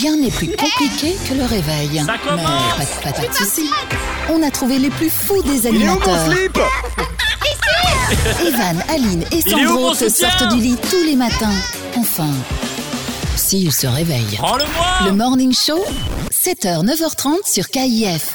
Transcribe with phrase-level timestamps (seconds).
[0.00, 2.02] Rien n'est plus compliqué que le réveil.
[2.06, 2.44] Ça Mais commence
[3.02, 3.68] pas, pas- pas de soucis.
[4.30, 6.32] On a trouvé les plus fous des Il est où mon animateurs.
[6.32, 6.58] slip
[8.46, 11.52] Evan, Aline et Sandro soutien sortent du lit tous les matins.
[11.96, 12.30] Enfin,
[13.36, 14.36] s'ils se réveillent.
[14.38, 15.84] Prends-le-moi Le Morning Show,
[16.32, 18.30] 7h, 9h30 sur KIF.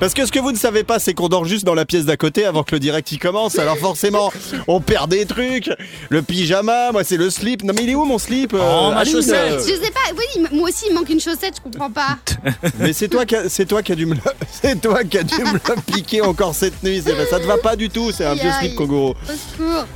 [0.00, 2.04] Parce que ce que vous ne savez pas, c'est qu'on dort juste dans la pièce
[2.04, 3.58] d'à côté avant que le direct y commence.
[3.58, 4.32] Alors forcément,
[4.68, 5.68] on perd des trucs.
[6.08, 7.64] Le pyjama, moi c'est le slip.
[7.64, 9.34] Non mais il est où mon slip euh, Oh, ma Aline, chaussette.
[9.34, 12.16] euh, Je sais pas, oui, moi aussi il me manque une chaussette, je comprends pas.
[12.78, 14.20] Mais c'est toi qui a- c'est toi qui a dû me le,
[14.62, 17.02] c'est toi qui a dû me le piquer encore cette nuit.
[17.04, 18.12] C'est- Ça te va pas du tout.
[18.12, 18.68] C'est un vieux aïe.
[18.68, 18.80] slip.
[18.80, 19.16] Au secours.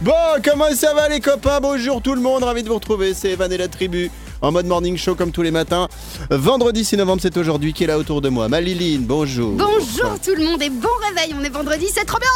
[0.01, 0.13] Bon,
[0.45, 1.61] comment ça va les copains?
[1.63, 4.11] Bonjour tout le monde, ravi de vous retrouver, c'est Evan et la tribu.
[4.43, 5.87] En mode morning show comme tous les matins.
[6.31, 8.49] Vendredi 6 novembre, c'est aujourd'hui qui est là autour de moi.
[8.49, 9.53] Maliline, bonjour.
[9.53, 12.29] Bonjour tout le monde et bon réveil, on est vendredi, c'est trop bien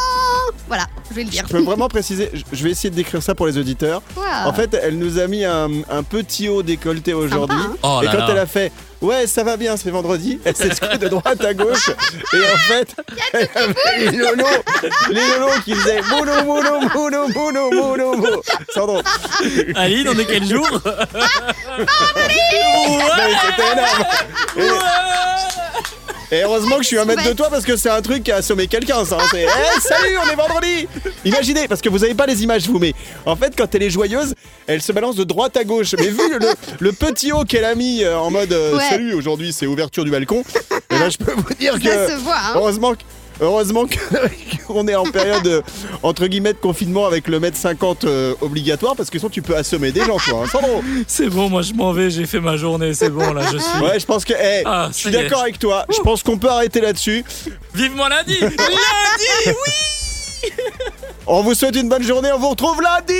[0.68, 1.44] Voilà, je vais le dire.
[1.48, 4.02] Je peux vraiment préciser, je- vais essayer de décrire ça pour les auditeurs.
[4.16, 4.22] Wow.
[4.48, 7.58] En fait, elle nous a mis un, un petit haut décolleté aujourd'hui.
[7.58, 7.74] hein.
[7.82, 8.26] Oh et là quand là.
[8.30, 8.70] elle a fait
[9.02, 11.90] Ouais, ça va bien, c'est vendredi, elle s'est secouée de droite à gauche.
[12.32, 12.96] et en fait,
[13.32, 14.46] elle avait les lolos,
[15.10, 18.42] les lolos qui faisaient moulou, moulou, moulou, moulou, moulou, moulou.
[18.74, 19.02] Sandro,
[19.74, 20.66] Aline, on est quel jour
[23.16, 24.04] mais c'était énorme.
[24.56, 24.70] Et
[26.32, 28.36] heureusement que je suis un mètre de toi parce que c'est un truc qui a
[28.36, 29.16] assommé quelqu'un, ça.
[29.20, 29.24] hein.
[29.30, 29.48] C'est Hey,
[29.80, 30.88] salut, on est vendredi
[31.24, 32.92] Imaginez, parce que vous avez pas les images, vous, mais
[33.24, 34.34] en fait, quand elle est joyeuse,
[34.66, 35.94] elle se balance de droite à gauche.
[35.98, 38.84] Mais vu le, le petit haut qu'elle a mis euh, en mode euh, Ouais.
[38.90, 40.42] Salut, aujourd'hui c'est ouverture du balcon,
[40.90, 41.88] et là je peux vous dire que.
[41.88, 42.52] Ça se voit, hein.
[42.56, 43.00] Heureusement que.
[43.40, 43.84] Heureusement
[44.66, 45.62] qu'on est en période euh,
[46.02, 49.56] entre guillemets de confinement avec le mètre 50 euh, obligatoire parce que sinon tu peux
[49.56, 50.42] assommer des gens toi.
[50.44, 53.42] Hein, Sandro C'est bon, moi je m'en vais, j'ai fait ma journée, c'est bon là,
[53.52, 53.80] je suis.
[53.82, 54.32] Ouais, je pense que.
[54.32, 55.84] eh, Ah, je suis d'accord avec toi.
[55.94, 57.24] Je pense qu'on peut arrêter là-dessus.
[57.74, 58.56] Vivement lundi Lundi,
[59.46, 59.72] oui
[61.28, 62.30] On vous souhaite une bonne journée.
[62.32, 63.12] On vous retrouve lundi.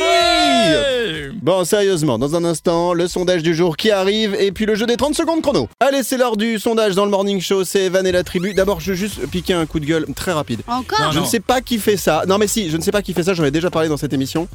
[0.00, 4.74] Ouais Bon, sérieusement, dans un instant, le sondage du jour qui arrive et puis le
[4.74, 5.68] jeu des 30 secondes chrono.
[5.78, 7.62] Allez, c'est l'heure du sondage dans le morning show.
[7.64, 8.54] C'est Evan et la tribu.
[8.54, 10.62] D'abord, je veux juste piquer un coup de gueule très rapide.
[10.66, 12.24] Encore Non, Je ne sais pas qui fait ça.
[12.26, 13.34] Non, mais si, je ne sais pas qui fait ça.
[13.34, 14.48] J'en ai déjà parlé dans cette émission.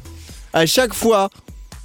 [0.52, 1.30] À chaque fois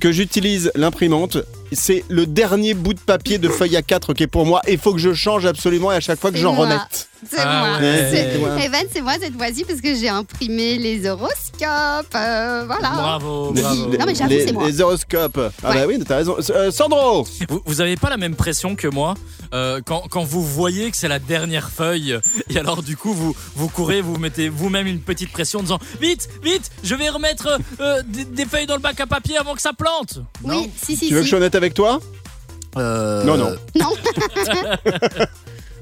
[0.02, 1.38] que j'utilise l'imprimante,
[1.72, 4.62] c'est le dernier bout de papier de feuille A4 qui est pour moi.
[4.68, 7.10] Il faut que je change absolument et à chaque fois que j'en remette.
[7.28, 7.80] C'est Ah moi.
[7.80, 8.08] ouais.
[8.12, 8.64] C'est- C'est toi.
[8.64, 12.16] Evan, c'est moi cette fois-ci parce que j'ai imprimé les horoscopes.
[12.16, 12.90] euh, voilà.
[12.92, 13.86] Bravo, Les- bravo.
[13.88, 14.68] Non, mais j'avoue, c'est moi.
[14.68, 15.40] les horoscopes.
[15.64, 15.76] Ah Ouais.
[15.76, 16.36] bah oui, t'as raison.
[16.52, 19.16] Euh, Sandro Vous, vous avez pas la même pression que moi
[19.54, 23.36] euh, quand, quand vous voyez que c'est la dernière feuille et alors du coup vous,
[23.56, 27.60] vous courez, vous mettez vous-même une petite pression en disant vite, vite, je vais remettre
[27.80, 30.20] euh, des, des feuilles dans le bac à papier avant que ça plante.
[30.44, 32.00] Oui, si, si, Tu veux que je avec toi
[32.78, 33.56] Euh, Non, non.
[33.80, 33.94] Non,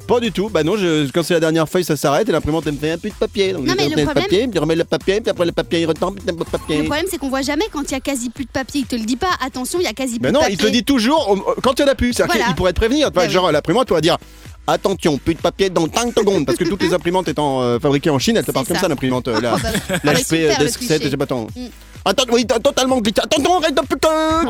[0.08, 0.50] Pas du tout.
[0.50, 2.92] Bah non, je- quand c'est la dernière feuille, ça s'arrête et l'imprimante elle me fait
[2.92, 3.54] un peu de papier.
[3.54, 5.80] Donc Non, mais le problème- papier, puis je remets le papier, puis après le papier
[5.82, 6.78] il retombe, puis le papier.
[6.80, 8.82] le problème c'est qu'on voit jamais quand il y a quasi plus de papier.
[8.82, 9.30] Il te le dit pas.
[9.42, 10.56] Attention, il y a quasi plus Mais de non, papier.
[10.56, 12.12] il te le dit toujours quand il y en a plus.
[12.12, 12.48] C'est-à-dire Voilà.
[12.48, 13.12] qu'il pourrait te prévenir.
[13.12, 14.18] Bah genre, l'imprimante, tu vas dire.
[14.66, 18.10] Attention, plus de papier dans 5 secondes parce que toutes les imprimantes étant euh, fabriquées
[18.10, 18.88] en Chine, elles te C'est parlent comme ça.
[18.88, 19.56] l'imprimante euh, là.
[19.56, 21.04] Ah, bah, ah, La bah, HP super, le Desk 7, cliché.
[21.06, 21.48] je sais pas tant.
[21.56, 21.68] Mm.
[22.06, 23.22] Attends, oui, t'as totalement glitché.
[23.22, 24.10] Attention, arrête de putain.
[24.44, 24.48] Oh.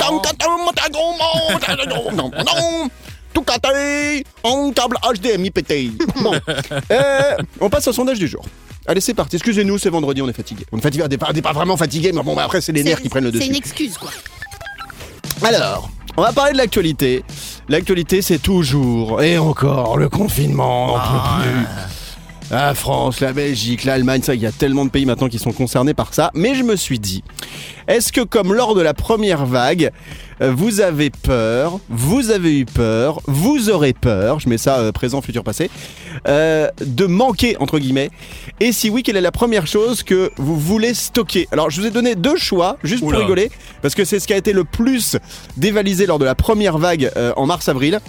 [2.13, 2.89] Non, non, non.
[3.33, 4.23] Tout cassé.
[4.43, 5.91] En câble HDMI pété.
[6.21, 6.33] Bon.
[6.91, 8.43] Euh, on passe au sondage du jour.
[8.85, 9.37] Allez, c'est parti.
[9.37, 10.65] Excusez-nous, c'est vendredi, on est fatigué.
[10.71, 12.61] On est fatigué, on n'est pas, on n'est pas vraiment fatigué, mais bon, bah, après,
[12.61, 13.49] c'est les C'est- nerfs qui prennent le C'est dessus.
[13.49, 14.11] une excuse quoi.
[15.43, 17.23] Alors, on va parler de l'actualité.
[17.69, 20.93] L'actualité, c'est toujours et encore le confinement.
[20.93, 21.65] on en peut plus.
[22.51, 25.53] La France, la Belgique, l'Allemagne, ça, il y a tellement de pays maintenant qui sont
[25.53, 26.29] concernés par ça.
[26.35, 27.23] Mais je me suis dit,
[27.87, 29.91] est-ce que comme lors de la première vague,
[30.41, 34.91] euh, vous avez peur, vous avez eu peur, vous aurez peur, je mets ça euh,
[34.91, 35.69] présent, futur, passé,
[36.27, 38.09] euh, de manquer, entre guillemets
[38.59, 41.87] Et si oui, quelle est la première chose que vous voulez stocker Alors, je vous
[41.87, 43.51] ai donné deux choix, juste pour rigoler,
[43.81, 45.17] parce que c'est ce qui a été le plus
[45.57, 47.99] dévalisé lors de la première vague euh, en mars-avril.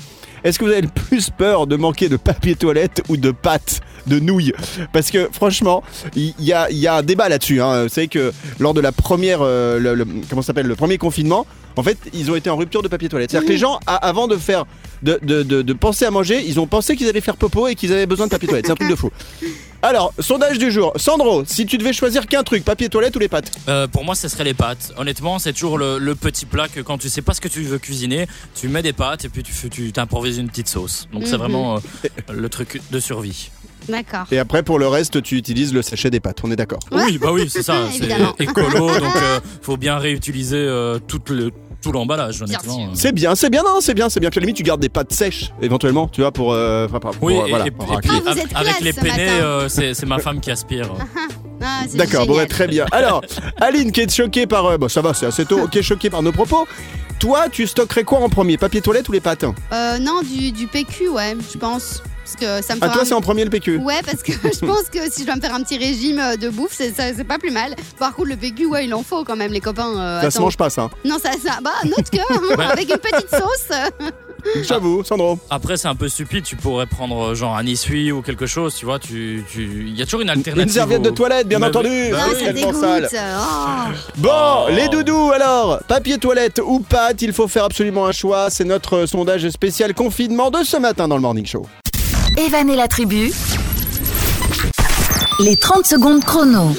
[0.45, 3.81] Est-ce que vous avez le plus peur de manquer de papier toilette ou de pâtes,
[4.07, 4.53] de nouilles?
[4.93, 5.83] Parce que franchement,
[6.15, 7.61] il y, a, il y a un débat là-dessus.
[7.63, 7.85] Hein.
[7.85, 10.99] Vous savez que lors de la première, euh, le, le- comment ça s'appelle, le premier
[10.99, 11.47] confinement,
[11.77, 13.31] en fait, ils ont été en rupture de papier toilette.
[13.31, 14.65] C'est-à-dire que les gens, a- avant de faire,
[15.03, 17.75] de, de, de- de penser à manger, ils ont pensé qu'ils allaient faire popo et
[17.75, 18.67] qu'ils avaient besoin de papier toilette.
[18.67, 19.11] C'est un truc de fou.
[19.85, 20.95] Alors, sondage du jour.
[20.97, 24.15] Sandro, si tu devais choisir qu'un truc, papier toilette ou les pâtes Euh, pour moi,
[24.15, 24.95] ce serait les pâtes.
[24.97, 27.61] Honnêtement, c'est toujours le, le petit plat que quand tu sais pas ce que tu
[27.65, 31.07] veux cuisiner, tu mets des pâtes et puis tu, t'improvises une petite sauce.
[31.13, 31.39] Donc c'est Mhm.
[31.39, 33.51] vraiment euh, le truc de survie.
[33.87, 34.25] D'accord.
[34.33, 36.39] Et après, pour le reste, tu utilises le sachet des pâtes.
[36.43, 37.03] On est d'accord Ouais.
[37.05, 37.77] Oui, bah oui, c'est ça.
[37.93, 41.51] c'est écolo, donc euh, faut bien réutiliser euh, tout le
[41.85, 42.75] tout l'emballage, honnêtement.
[42.77, 42.89] sûr.
[42.95, 44.31] C'est bien, c'est bien, non, c'est bien, c'est bien.
[44.31, 46.53] Que à la limite, tu gardes des pâtes sèches, éventuellement, tu vois, pour.
[46.53, 48.11] euh, enfin, pour- Oui, pour, et, voilà, et- pour et racler.
[48.21, 50.89] puis Ah, avec les peinés, euh, c'est ma femme qui aspire.
[51.67, 52.85] Ah, D'accord, bon, ouais, très bien.
[52.93, 53.23] Alors,
[53.59, 54.67] Aline qui est choquée par.
[54.67, 56.67] euh, bon, ça va, c'est assez tôt, qui est choquée par nos propos.
[57.21, 59.45] toi, tu stockerais quoi en premier Papier toilette ou les pâtes?
[59.73, 62.03] Euh, non, du, du PQ, ouais, je pense.
[62.25, 64.23] Parce que ça me Ah, fera toi, un- c'est en premier le PQ Ouais, parce
[64.23, 66.73] que je pense que si je dois me faire un petit régime euh, de bouffe,
[66.73, 67.75] c'est ça- c'est pas plus mal.
[67.99, 69.97] Par contre, le PQ, ouais, il en faut quand même, les copains.
[69.99, 70.91] euh, Ça se mange pas, ça.
[71.05, 73.79] Non, ça, ça, bah, note que, hein, avec une petite sauce.
[74.63, 75.39] J'avoue, Sandro.
[75.49, 76.45] Après, c'est un peu stupide.
[76.45, 78.99] Tu pourrais prendre euh, genre un essuie ou quelque chose, tu vois.
[78.99, 79.63] Tu, tu...
[79.89, 80.69] Il y a toujours une alternative.
[80.69, 81.89] Une serviette de toilette, bien Bah entendu.
[81.89, 82.11] oui.
[82.11, 83.09] Bah non, oui, ça tellement sale.
[83.15, 83.93] Oh.
[84.19, 84.67] Bon, Oh.
[84.71, 88.51] les doudous alors Papier toilette ou pâte, il faut faire absolument un choix.
[88.51, 91.65] C'est notre sondage spécial confinement de ce matin dans le Morning Show.
[92.37, 93.31] Evan et la tribu.
[95.41, 96.75] Les 30 secondes chrono.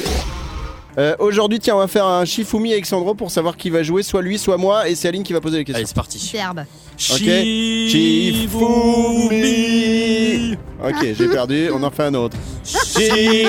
[0.98, 4.02] Euh, Aujourd'hui, tiens, on va faire un Shifumi avec Sandro pour savoir qui va jouer,
[4.04, 5.78] soit lui, soit moi, et c'est Aline qui va poser les questions.
[5.80, 6.20] Allez, c'est parti.
[6.20, 6.64] Superbe.
[6.98, 8.58] Shifumi.
[10.84, 12.38] Ok, j'ai perdu, on en fait un autre.
[12.64, 13.46] Shifumi.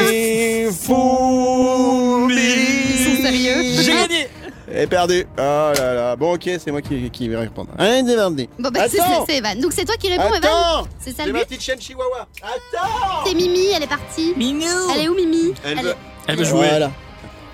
[2.29, 4.29] Ils sont sérieux J'ai gagné
[4.79, 5.25] Et perdu.
[5.39, 6.17] Oh là là.
[6.17, 7.71] Bon, ok, c'est moi qui, qui vais répondre.
[7.79, 8.17] Allez, c'est.
[8.17, 9.25] Bon, bah, c'est Attends.
[9.27, 9.59] c'est- Evan.
[9.61, 12.27] Donc, c'est toi qui réponds, Evan Attends C'est ça C'est ma but petite chienne chihuahua.
[12.43, 14.35] Attends C'est Mimi, elle est partie.
[14.37, 15.95] Minou Elle est où, Mimi Elle est- veut-
[16.29, 16.69] Elle veut jouer.
[16.69, 16.91] Voilà.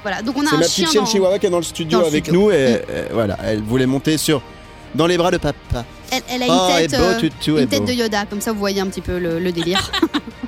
[0.02, 1.56] Voilà, donc on a C'est un ma chien petite chienne dans- chihuahua qui est dans
[1.58, 2.40] le studio dans le avec studio.
[2.42, 2.54] nous et
[2.90, 4.42] euh, voilà, elle voulait monter sur
[4.96, 5.84] dans les bras de papa.
[6.10, 7.86] Elle, elle a une Oh, tête, est beau, euh, toutou, est une tête beau.
[7.86, 9.92] de Yoda, comme ça vous voyez un petit peu le, le délire.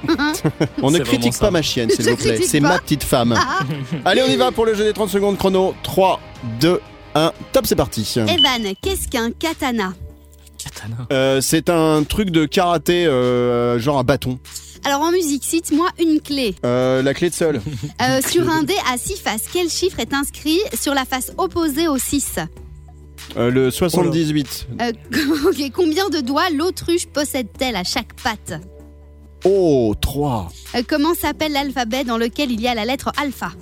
[0.83, 1.39] On ne C'est critique vraiment ça.
[1.47, 2.27] pas ma chienne, s'il Je vous plaît.
[2.33, 2.69] critique C'est pas.
[2.69, 3.35] ma petite femme.
[4.05, 5.75] Allez, on y va pour le jeu des 30 secondes chrono.
[5.83, 6.21] 3,
[6.61, 6.81] 2,
[7.15, 8.13] 1, top, c'est parti.
[8.17, 9.93] Evan, qu'est-ce qu'un katana?
[10.59, 11.07] Katana.
[11.13, 14.39] Euh, c'est un truc de karaté, euh, genre un bâton.
[14.85, 16.55] Alors en musique, cite-moi une clé.
[16.65, 17.61] Euh, la clé de sol.
[18.03, 21.89] Euh, sur un dé à 6 faces, quel chiffre est inscrit sur la face opposée
[21.89, 22.39] au 6
[23.39, 24.67] Euh, le 78.
[24.83, 24.93] Euh,
[25.49, 28.61] ok, Combien de doigts l'autruche possède-t-elle à chaque patte?
[29.45, 30.51] Oh, 3.
[30.75, 33.53] Euh, Comment s'appelle l'alphabet dans lequel il y a la lettre alpha?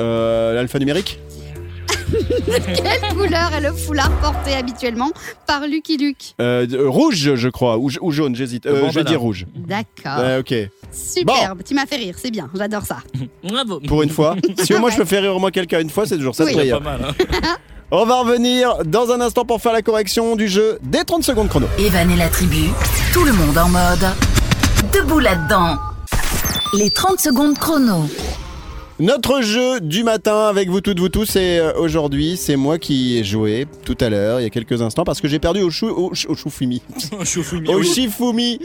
[0.00, 1.18] Euh, L'alphanumérique
[2.46, 5.10] Quelle couleur est le foulard porté habituellement
[5.46, 6.34] par Lucky Luke?
[6.40, 8.66] Euh, euh, Rouge, je crois, ou, ou jaune, j'hésite.
[8.66, 9.46] Euh, je vais dire rouge.
[9.54, 10.22] D'accord.
[10.22, 10.54] Ouais, ok.
[10.92, 12.98] Superbe, tu m'as fait rire, c'est bien, j'adore ça.
[13.44, 13.80] Bravo.
[13.80, 14.36] Pour une fois.
[14.62, 16.44] si au moins je peux faire rire au moins quelqu'un une fois, c'est toujours ça
[16.44, 16.70] de Oui.
[16.70, 17.00] Pas mal.
[17.04, 17.56] hein.
[17.92, 21.48] On va revenir dans un instant pour faire la correction du jeu des 30 secondes
[21.48, 21.66] chrono.
[21.78, 22.70] Evan et la tribu.
[23.12, 24.06] Tout le monde en mode.
[24.92, 25.76] Debout là-dedans.
[26.78, 28.04] Les 30 secondes chrono.
[29.00, 33.16] Notre jeu du matin avec vous toutes, vous tous, et euh, aujourd'hui, c'est moi qui
[33.16, 35.70] ai joué tout à l'heure, il y a quelques instants, parce que j'ai perdu au,
[35.70, 36.82] chou, au, au choufumi.
[37.24, 37.68] Choufumi.
[37.70, 38.60] au Shifumi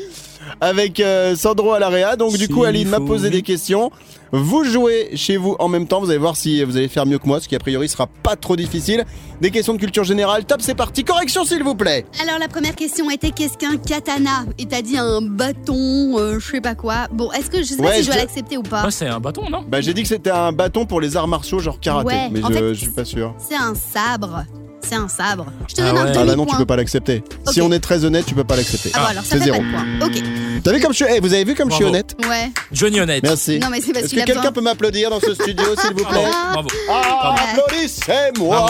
[0.60, 2.18] avec euh, Sandro à l'AREA.
[2.18, 3.92] Donc du coup, Aline m'a posé des questions.
[4.38, 6.02] Vous jouez chez vous en même temps.
[6.02, 8.08] Vous allez voir si vous allez faire mieux que moi, ce qui a priori sera
[8.08, 9.06] pas trop difficile.
[9.40, 10.44] Des questions de culture générale.
[10.46, 11.04] Top, c'est parti.
[11.06, 12.06] Correction, s'il vous plaît.
[12.22, 14.46] Alors la première question était qu'est-ce qu'un katana?
[14.58, 17.08] Et t'as dit un bâton, euh, je sais pas quoi.
[17.14, 18.84] Bon, est-ce que je sais pas Ouais, si je dois l'accepter ou pas?
[18.84, 19.64] Ouais, c'est un bâton, non?
[19.68, 22.44] Bah, j'ai dit que c'était un bâton pour les arts martiaux, genre karaté, Ouais, mais
[22.44, 23.34] en je, fait, je suis pas sûr.
[23.38, 24.44] C'est un sabre.
[24.88, 25.48] C'est un sabre.
[25.68, 26.02] Je te Ah donne ouais.
[26.02, 26.26] un Ah demi-point.
[26.26, 27.24] bah non, tu peux pas l'accepter.
[27.52, 27.68] Si Ok.
[27.68, 28.92] on est très honnête, tu peux pas l'accepter.
[28.94, 29.58] Ah bon, alors ça c'est fait zéro.
[29.58, 30.08] pas de point.
[30.08, 30.24] Ok.
[30.64, 31.14] T'as vu comme je suis.
[31.16, 31.96] Eh, vous avez vu comme je suis Bravo.
[31.96, 32.52] honnête Ouais.
[32.72, 33.24] Johnny Honnête.
[33.24, 33.60] Merci.
[33.60, 34.52] Non mais c'est parce Est-ce qu'il que a quelqu'un besoin.
[34.54, 36.54] peut m'applaudir dans ce studio, s'il vous plaît Bravo.
[36.54, 36.68] Bravo.
[36.90, 38.66] Ah, applaudissez-moi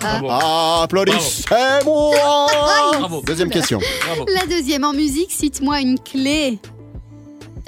[0.00, 0.30] Bravo.
[0.82, 2.46] Applaudissez-moi
[2.98, 3.22] Bravo.
[3.26, 3.78] Deuxième question.
[4.06, 4.26] Bravo.
[4.34, 6.58] La deuxième en musique, cite-moi une clé.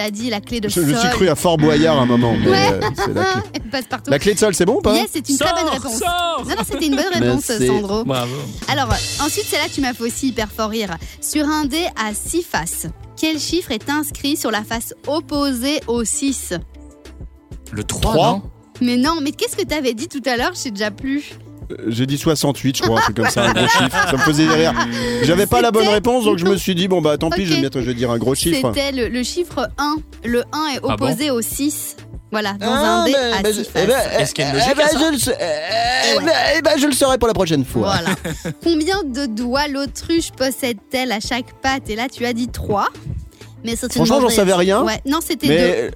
[0.03, 0.87] T'as dit la clé de Je sol.
[0.87, 2.73] me suis cru à Fort Boyard un moment, mais Ouais.
[2.73, 3.61] euh, la clé.
[3.71, 4.11] Passe partout.
[4.11, 5.99] La clé de sol, c'est bon ou pas Yes, c'est une très bonne réponse.
[6.01, 6.43] sors.
[6.45, 7.67] Non, non, c'était une bonne réponse, Merci.
[7.69, 8.03] Sandro.
[8.03, 8.35] Bravo.
[8.67, 8.89] Alors,
[9.25, 10.97] ensuite, celle-là, tu m'as fait aussi hyper fort rire.
[11.21, 16.03] Sur un dé à 6 faces, quel chiffre est inscrit sur la face opposée au
[16.03, 16.55] 6
[17.71, 18.27] Le 3, Trois.
[18.33, 18.43] non?
[18.81, 20.51] Mais non, mais qu'est-ce que t'avais dit tout à l'heure?
[20.55, 21.39] Je sais déjà plus.
[21.73, 24.07] Euh, J'ai dit 68, je crois, un truc comme ça, un gros chiffre.
[24.11, 24.73] Ça me faisait rire.
[25.25, 27.55] J'avais pas la bonne réponse, donc je me suis dit, bon bah tant pis, je
[27.55, 28.73] vais, mettre- je vais dire un gros chiffre.
[28.75, 29.97] C'était le, le chiffre 1.
[30.25, 31.97] Le 1 est Ah bon opposé au 6.
[32.31, 33.83] Voilà, dans Ah, un dé mais- à mais 6 je- faces.
[33.85, 36.19] eh ben, Est-ce qu'il y a une eh logique ben, à ça je le eh
[36.19, 36.25] Ouais.
[36.25, 37.93] ben, eh ben, je le saurai pour la prochaine fois.
[37.95, 38.17] Voilà.
[38.65, 41.91] Combien de doigts l'autruche possède-t-elle à chaque patte?
[41.91, 42.89] Et là, tu as dit 3.
[43.65, 44.83] Mais Franchement, j'en savais rien.
[44.83, 45.53] Ouais, non, c'était 2.
[45.53, 45.91] Mais euh,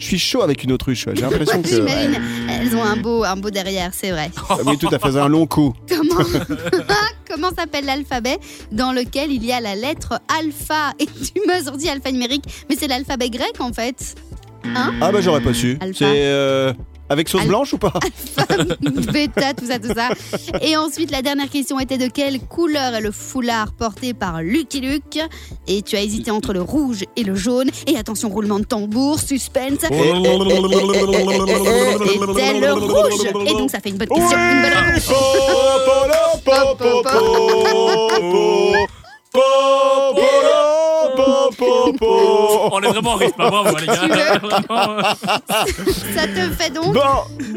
[0.00, 1.06] je suis chaud avec une autruche.
[1.14, 1.68] J'ai l'impression que.
[1.68, 2.20] J'imagine.
[2.48, 4.30] Elles ont un beau, un beau derrière, c'est vrai.
[4.48, 5.72] Ah Oui, tout à fait, un long coup.
[5.88, 6.24] Comment,
[7.28, 8.38] comment s'appelle l'alphabet
[8.72, 12.88] dans lequel il y a la lettre alpha Et tu m'as sorti alphanumérique, mais c'est
[12.88, 14.16] l'alphabet grec en fait.
[14.74, 15.76] Ah bah j'aurais pas su.
[15.80, 15.98] Alpha.
[15.98, 16.72] C'est euh,
[17.10, 17.92] avec sauce Al- blanche ou pas
[19.12, 20.08] Bêta, tout ça, tout ça.
[20.62, 24.80] Et ensuite, la dernière question était de quelle couleur est le foulard porté par Lucky
[24.80, 25.18] Luke
[25.68, 27.68] Et tu as hésité entre le rouge et le jaune.
[27.86, 29.80] Et attention, roulement de tambour, suspense.
[29.90, 29.94] Oh.
[32.36, 33.26] C'était le rouge.
[33.46, 35.10] Et donc, ça fait une bonne question, une bonne réponse.
[41.60, 44.40] On est vraiment en rythme, bravo les gars.
[44.70, 45.02] Euh,
[46.14, 47.00] Ça te fait donc Bon,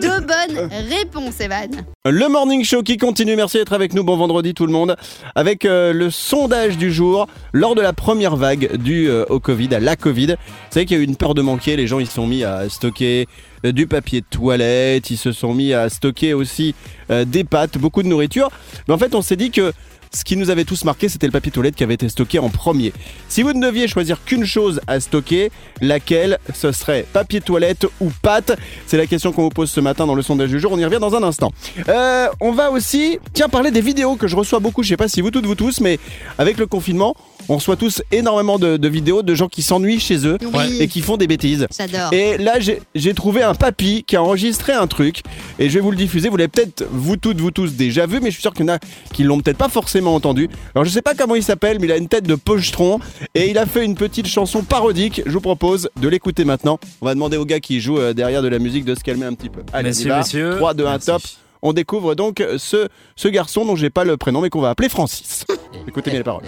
[0.01, 1.69] deux bonnes réponses, Evan.
[2.05, 3.35] le morning show qui continue.
[3.35, 4.03] Merci d'être avec nous.
[4.03, 4.95] Bon vendredi tout le monde.
[5.35, 9.73] Avec euh, le sondage du jour lors de la première vague due euh, au Covid,
[9.75, 10.27] à la Covid.
[10.27, 10.35] Vous
[10.71, 11.75] savez qu'il y a eu une peur de manquer.
[11.75, 13.27] Les gens ils se sont mis à stocker
[13.63, 15.09] du papier de toilette.
[15.09, 16.75] Ils se sont mis à stocker aussi
[17.11, 18.49] euh, des pâtes, beaucoup de nourriture.
[18.87, 19.71] Mais en fait, on s'est dit que
[20.13, 22.49] ce qui nous avait tous marqué, c'était le papier toilette qui avait été stocké en
[22.49, 22.93] premier.
[23.29, 25.51] Si vous ne deviez choisir qu'une chose à stocker,
[25.81, 28.53] laquelle ce serait Papier toilette ou pâte?
[28.85, 30.71] C'est la question qu'on vous pose ce matin dans le sondage du jour.
[30.71, 31.51] On y revient dans un instant.
[31.89, 34.83] Euh, on va aussi, tiens, parler des vidéos que je reçois beaucoup.
[34.83, 35.99] Je sais pas si vous toutes, vous tous, mais
[36.37, 37.15] avec le confinement,
[37.49, 40.77] on reçoit tous énormément de, de vidéos de gens qui s'ennuient chez eux Oui.
[40.79, 41.67] et qui font des bêtises.
[41.77, 42.13] J'adore.
[42.13, 45.21] Et là, j'ai- j'ai trouvé un papy qui a enregistré un truc
[45.59, 46.29] et je vais vous le diffuser.
[46.29, 48.69] Vous l'avez peut-être, vous toutes, vous tous, déjà vu, mais je suis sûr qu'il y
[48.69, 48.79] en a
[49.11, 50.49] qui l'ont peut-être pas forcément entendu.
[50.75, 52.99] Alors, je sais pas comment il s'appelle, mais il a une tête de pochetron
[53.35, 55.21] et il a fait une petite chanson parodique.
[55.25, 56.79] Je vous propose de l'écouter maintenant.
[57.01, 59.25] On va demander au gars qui joue euh, derrière de la musique de se calmer
[59.25, 59.61] un petit peu.
[59.73, 60.17] Allez, on y Messieurs, va.
[60.19, 60.55] messieurs.
[60.57, 61.05] 3, 2, 1, Merci.
[61.05, 61.21] top.
[61.61, 64.89] On découvre donc ce, ce garçon dont j'ai pas le prénom, mais qu'on va appeler
[64.89, 65.45] Francis.
[65.87, 66.43] Écoutez bien les paroles.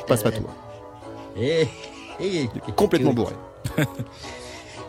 [0.00, 0.44] Je passe pas tout.
[2.74, 3.34] Complètement bourré.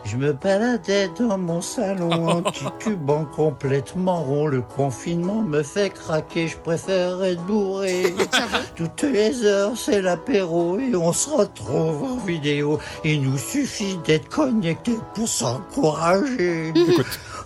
[0.08, 4.48] Je me baladais dans mon salon en titubant complètement rond.
[4.48, 8.16] Le confinement me fait craquer, je préfère être bourré.
[8.78, 12.80] Toutes les heures, c'est l'apéro et on se retrouve en vidéo.
[13.04, 16.74] Il nous suffit d'être connecté pour s'encourager.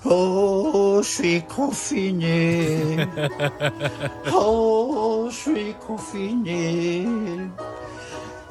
[0.04, 2.98] Oh, je suis confiné.
[4.34, 7.06] Oh, je suis confiné.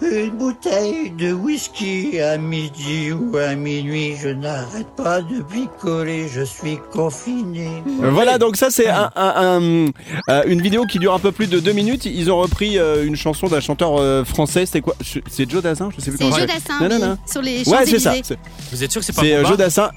[0.02, 6.40] Une bouteille de whisky à midi ou à minuit, je n'arrête pas de picoler, je
[6.42, 7.68] suis confiné.
[8.02, 9.86] Euh, Voilà, donc ça c'est un- un- un-
[10.30, 12.06] euh, une vidéo qui dure un peu plus de deux minutes.
[12.06, 14.64] Ils ont repris euh, une chanson d'un chanteur français.
[14.66, 14.96] C'était quoi?
[15.30, 15.90] C'est Joe Dassin?
[15.96, 17.18] Je sais plus C'est comment Jeu ça Dassin, Non, non, oui, non.
[17.30, 18.10] sur les Ouais, c'est ça.
[18.10, 18.22] Champs-Élysées.
[18.24, 19.90] C'est Vous êtes sûr que c'est pas c'est, Joe Dassin.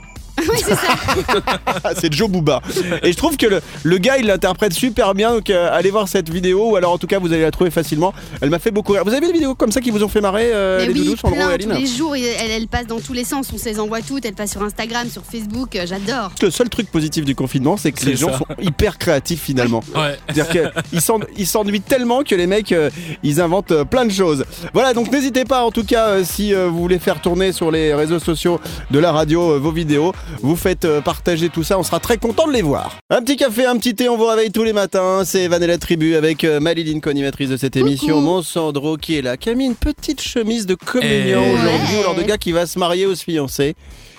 [0.53, 1.93] Oui, c'est ça.
[1.99, 2.61] c'est Joe Booba.
[3.01, 5.31] Et je trouve que le, le gars il l'interprète super bien.
[5.33, 7.71] Donc euh, allez voir cette vidéo ou alors en tout cas vous allez la trouver
[7.71, 8.13] facilement.
[8.41, 9.03] Elle m'a fait beaucoup rire.
[9.05, 10.99] Vous avez des vidéos comme ça qui vous ont fait marrer euh, Mais les oui,
[11.05, 13.47] doudous Sandro plein, et tous Aline les jours, elle, elle passe dans tous les sens.
[13.53, 14.25] On se les envoie toutes.
[14.25, 15.75] Elle passe sur Instagram, sur Facebook.
[15.75, 16.31] euh, J'adore.
[16.41, 19.83] Le seul truc positif du confinement, c'est que les gens sont hyper créatifs finalement.
[19.95, 20.17] Ouais.
[20.33, 22.89] C'est-à-dire qu'ils s'en- ils s'ennuient tellement que les mecs, euh,
[23.21, 24.43] ils inventent euh, plein de choses.
[24.73, 27.69] Voilà, donc n'hésitez pas en tout cas, euh, si euh, vous voulez faire tourner sur
[27.71, 28.59] les réseaux sociaux
[28.91, 32.17] de la radio euh, vos vidéos, vous faites euh, partager tout ça, on sera très
[32.17, 32.97] content de les voir.
[33.09, 35.23] Un petit café, un petit thé, on vous réveille tous les matins.
[35.25, 39.37] C'est Vanella Tribu avec euh, Marilyn, co-animatrice de cette émission, mon Sandro qui est là,
[39.37, 41.53] qui a mis une petite chemise de communion Eh.
[41.53, 43.75] aujourd'hui, alors de gars qui va se marier ou se fiancer.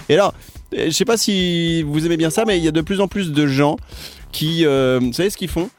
[0.08, 0.32] Et là,
[0.76, 3.00] euh, je sais pas si vous aimez bien ça, mais il y a de plus
[3.00, 3.76] en plus de gens
[4.32, 5.70] qui, euh, vous savez ce qu'ils font?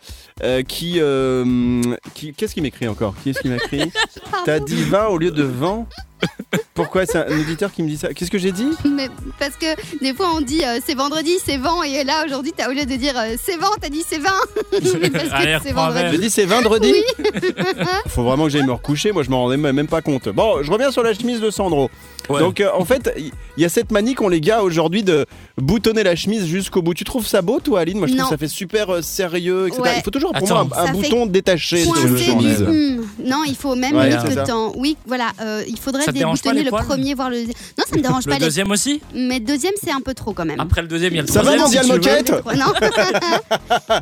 [0.43, 1.81] Euh, qui, euh,
[2.13, 3.15] qui qu'est-ce qu'il m'écrit encore?
[3.23, 3.89] Qui est-ce qui m'a écrit
[4.45, 5.87] T'as dit 20 au lieu de vent?
[6.75, 8.13] Pourquoi c'est un auditeur qui me dit ça?
[8.13, 8.67] Qu'est-ce que j'ai dit?
[8.85, 9.07] Mais
[9.39, 9.65] parce que
[10.03, 11.81] des fois, on dit euh, c'est vendredi, c'est vent.
[11.83, 14.27] Et là, aujourd'hui, t'as au lieu de dire euh, c'est vent, t'as dit c'est vent.
[14.71, 16.17] parce que Allez, c'est J'ai vendredi.
[16.19, 16.93] dit c'est vendredi?
[18.07, 20.27] Faut vraiment que j'aille me recoucher, moi je m'en rendais même pas compte.
[20.27, 21.89] Bon, je reviens sur la chemise de Sandro.
[22.29, 22.39] Ouais.
[22.39, 25.25] Donc euh, en fait, il y a cette manie qu'ont les gars aujourd'hui de
[25.57, 26.93] boutonner la chemise jusqu'au bout.
[26.93, 27.99] Tu trouves ça beau toi Aline?
[27.99, 29.81] Moi je trouve que ça fait super euh, sérieux, etc.
[29.83, 29.93] Ouais.
[29.97, 30.65] Il faut toujours pour Attends.
[30.65, 33.05] moi un, bouton détaché le hum.
[33.23, 34.43] Non, il faut même Ouais, mettre le ça.
[34.43, 34.73] temps.
[34.75, 37.55] Oui, voilà, euh, il faudrait déboutonner le premier, voir le deuxième.
[37.77, 38.39] Non, ça me dérange Le pas.
[38.39, 39.01] les- deuxième aussi?
[39.13, 40.59] Mais le deuxième, c'est un peu trop quand même.
[40.59, 41.55] Après le deuxième, il y a le Ça va.
[41.55, 41.91] Mondial si.
[41.91, 42.31] Moquette?
[42.55, 42.73] Non.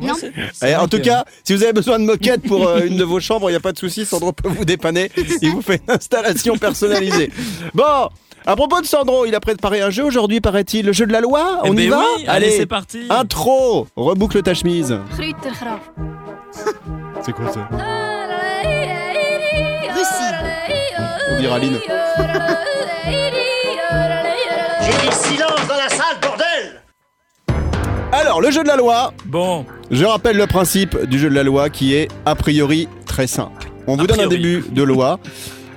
[0.02, 0.14] non.
[0.64, 3.48] Eh, en tout cas, si vous avez besoin de moquette pour une de vos chambres,
[3.50, 5.10] il n'y a pas de souci, Sandro peut vous dépanner.
[5.42, 7.30] Il vous fait une installation personnalisée.
[7.74, 8.08] Bon,
[8.46, 10.84] à propos de Sandro, il a préparé un jeu aujourd'hui, paraît-il.
[10.86, 13.00] Le jeu de la loi Eh On y ben va oui, allez, c'est parti.
[13.08, 14.98] Intro Reboucle ta chemise.
[17.24, 17.68] C'est quoi ça
[19.94, 20.34] Russie.
[21.30, 21.78] On dira Aline.
[24.82, 26.82] J'ai dit silence dans la salle, bordel
[28.12, 29.12] Alors, le jeu de la loi.
[29.24, 33.26] Bon, Je rappelle le principe du jeu de la loi qui est a priori très
[33.26, 33.70] simple.
[33.86, 35.18] On vous A donne un début de loi.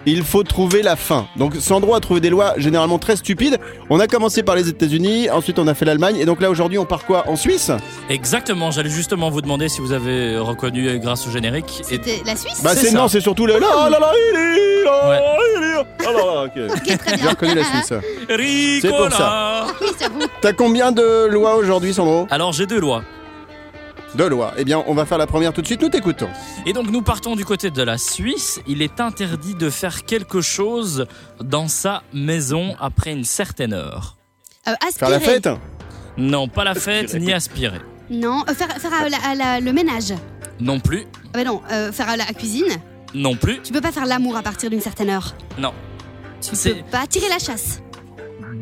[0.10, 1.28] Il faut trouver la fin.
[1.36, 3.60] Donc Sandro a trouvé des lois généralement très stupides.
[3.90, 6.78] On a commencé par les États-Unis, ensuite on a fait l'Allemagne, et donc là aujourd'hui
[6.78, 7.28] on part quoi?
[7.28, 7.72] En Suisse?
[8.10, 8.72] Exactement.
[8.72, 11.82] J'allais justement vous demander si vous avez reconnu euh, grâce au générique.
[11.82, 12.64] Et C'était la Suisse?
[12.64, 14.12] Bah C'est c'est non, c'est surtout le la la la.
[16.10, 17.94] Ah J'ai reconnu la Suisse.
[18.30, 18.98] Ricola.
[18.98, 19.68] pour ça.
[20.40, 22.28] T'as combien de lois aujourd'hui Sandro?
[22.30, 23.04] Alors j'ai deux lois.
[24.16, 24.54] Deux lois.
[24.58, 26.30] Eh bien on va faire la première tout de suite, nous t'écoutons.
[26.66, 28.60] Et donc nous partons du côté de la Suisse.
[28.68, 31.06] Il est interdit de faire quelque chose
[31.42, 34.16] dans sa maison après une certaine heure.
[34.68, 35.34] Euh, Faire la aspirer.
[35.36, 35.50] fête
[36.18, 37.80] Non, pas la fête ni aspirer.
[38.10, 40.14] Non, euh, faire, faire à la- à la- le ménage.
[40.60, 41.06] Non plus.
[41.26, 42.68] Ah bah non, euh, faire à la cuisine.
[43.14, 43.62] Non plus.
[43.62, 45.36] Tu peux pas faire l'amour à partir d'une certaine heure.
[45.60, 45.74] Non.
[46.42, 47.82] Tu peux pas tirer la chasse.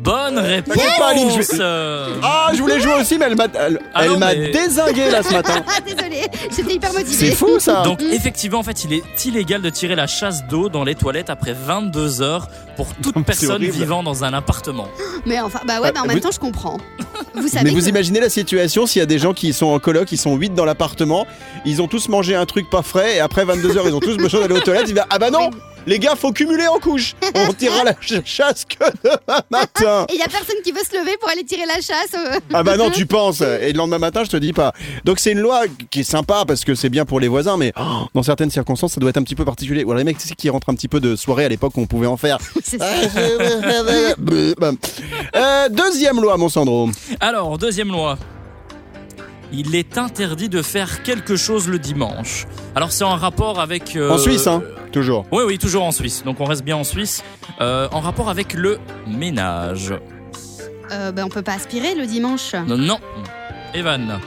[0.06, 0.74] Bonne réponse.
[0.76, 3.80] T'inquiète pas, Aline, je vais- Euh, Ah, je voulais jouer aussi, mais elle m'a, elle,
[3.92, 5.62] Ah elle non, m'a mais- dézingué là ce matin.
[5.68, 6.22] Ah, désolé,
[6.56, 7.30] j'étais hyper C'est motivée.
[7.32, 7.82] fou ça.
[7.82, 11.28] Donc effectivement, en fait, il est illégal de tirer la chasse d'eau dans les toilettes
[11.28, 13.72] après 22 heures pour toute c'est personne horrible.
[13.72, 14.88] vivant dans un appartement.
[15.26, 16.78] Mais enfin, bah ouais, Ah, bah en vous- même temps, je comprends.
[17.34, 19.66] Vous savez Mais vous que- imaginez la situation s'il y a des gens qui sont
[19.66, 21.26] en coloc, ils sont 8 dans l'appartement,
[21.66, 24.40] ils ont tous mangé un truc pas frais et après 22h ils ont tous besoin
[24.40, 25.50] d'aller aux toilettes, ils disent ah bah non,
[25.86, 27.14] les gars faut cumuler en couche,
[27.48, 30.06] on tirera la ch- chasse que demain matin.
[30.08, 32.14] Et il y a personne qui veut se lever pour aller tirer la chasse.
[32.14, 32.38] euh.
[32.52, 34.72] Ah bah non tu penses et le lendemain matin je te dis pas.
[35.04, 37.72] Donc c'est une loi qui est sympa parce que c'est bien pour les voisins mais
[37.78, 39.84] oh, dans certaines circonstances ça doit être un petit peu particulier.
[39.84, 41.76] Ou alors les mecs tu sais, qui rentrent un petit peu de soirée à l'époque
[41.76, 42.38] où on pouvait en faire.
[42.64, 42.86] C'est ça.
[45.34, 46.90] Euh, deuxième loi mon Sandro.
[47.20, 48.18] Alors, deuxième loi.
[49.52, 52.46] Il est interdit de faire quelque chose le dimanche.
[52.74, 53.96] Alors c'est en rapport avec...
[53.96, 54.62] euh, En Suisse hein,
[54.92, 55.24] toujours.
[55.32, 56.22] Oui, oui, toujours en Suisse.
[56.24, 57.22] Donc on reste bien en Suisse.
[57.60, 59.94] Euh, en rapport avec le ménage.
[60.92, 62.54] Euh, bah, on peut pas aspirer le dimanche.
[62.66, 62.98] Non, non.
[63.74, 64.18] Evan.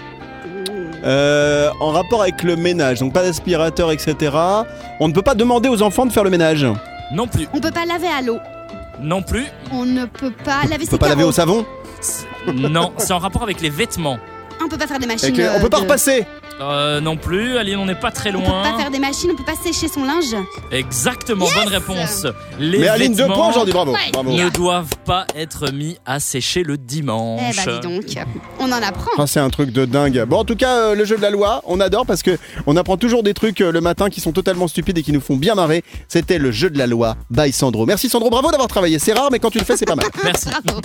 [1.03, 4.35] Euh, en rapport avec le ménage, donc pas d'aspirateur, etc.
[4.99, 6.65] On ne peut pas demander aux enfants de faire le ménage.
[7.13, 7.47] Non plus.
[7.53, 8.38] On peut pas laver à l'eau.
[9.01, 9.45] Non plus.
[9.71, 11.65] On ne peut pas laver On ses peut pas laver au savon.
[12.53, 14.19] Non, c'est en rapport avec les vêtements.
[14.63, 15.33] On peut pas faire des machines.
[15.37, 16.25] On euh, peut pas de- repasser.
[16.61, 17.57] Euh, non plus.
[17.57, 18.43] Aline, on n'est pas très On loin.
[18.63, 20.35] peut pas faire des machines, on peut pas sécher son linge.
[20.71, 22.27] Exactement, bonne réponse.
[22.59, 23.93] Les Mais Aline, deux points aujourd'hui, bravo.
[23.93, 24.11] Ouais.
[24.11, 24.31] bravo.
[24.31, 27.55] ne doivent pas être mis à sécher le Eh dimanche.
[27.65, 28.03] bah dis donc,
[28.59, 29.11] on en apprend.
[29.17, 30.25] Ah, c'est un truc de dingue.
[30.27, 32.37] Bon, en tout cas, euh, le jeu de la loi, on adore parce que
[32.67, 35.21] on apprend toujours des trucs euh, le matin qui sont totalement stupides et qui nous
[35.21, 35.83] font bien marrer.
[36.09, 37.85] C'était le jeu de la loi by Sandro.
[37.85, 38.99] Merci Sandro, bravo d'avoir travaillé.
[38.99, 40.07] C'est rare, mais quand tu le fais, c'est pas mal.
[40.25, 40.49] Merci.
[40.65, 40.81] Bravo.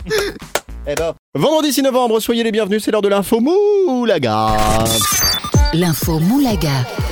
[0.87, 2.85] Eh ben, vendredi 6 novembre, soyez les bienvenus.
[2.85, 4.57] C'est l'heure de l'info Moulaga.
[5.73, 7.04] L'info Moulaga.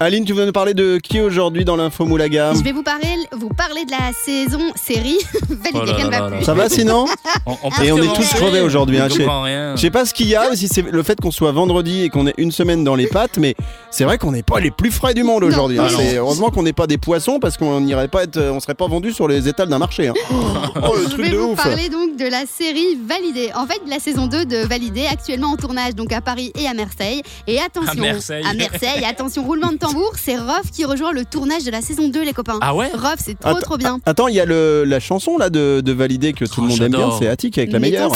[0.00, 3.06] Aline, tu veux nous parler de qui aujourd'hui dans l'info Moulaga Je vais vous parler,
[3.32, 5.16] vous parler de la saison série
[5.48, 6.44] validée Oh là qu'elle là va là plus.
[6.44, 7.06] Ça va sinon
[7.46, 9.76] On, on Et on est tous crevés aujourd'hui, hein, Je chez- comprends rien.
[9.76, 12.08] Je sais pas ce qu'il y a, si c'est le fait qu'on soit vendredi et
[12.10, 13.54] qu'on ait une semaine dans les pattes, mais
[13.90, 15.78] c'est vrai qu'on n'est pas les plus frais du monde aujourd'hui.
[15.78, 15.86] hein.
[15.88, 18.88] Ah heureusement qu'on n'est pas des poissons parce qu'on n'irait pas être, on serait pas
[18.88, 20.08] vendu sur les étals d'un marché.
[20.08, 20.14] hein.
[20.30, 21.56] Oh, le Je truc vais de vous ouf.
[21.62, 23.52] parler donc de la série Validée.
[23.54, 26.74] En fait, la saison 2 de Validée, actuellement en tournage donc à Paris et à
[26.74, 27.22] Marseille.
[27.46, 28.44] Et attention, À Marseille.
[28.44, 32.08] à Marseille, attention, roulement de tambour, c'est Rof qui rejoint le tournage de la saison
[32.08, 32.58] 2, les copains.
[32.60, 33.98] Ah ouais Rof, c'est trop trop bien.
[34.06, 36.68] Attends, il y a le, la chanson là de, de Valider que tout Oh, le
[36.68, 38.12] monde aime bien, c'est Attic avec la meilleure.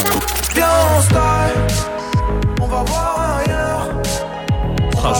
[0.55, 1.17] Viens on style,
[2.61, 3.87] on va voir ailleurs.
[4.95, 5.19] On Ah, va.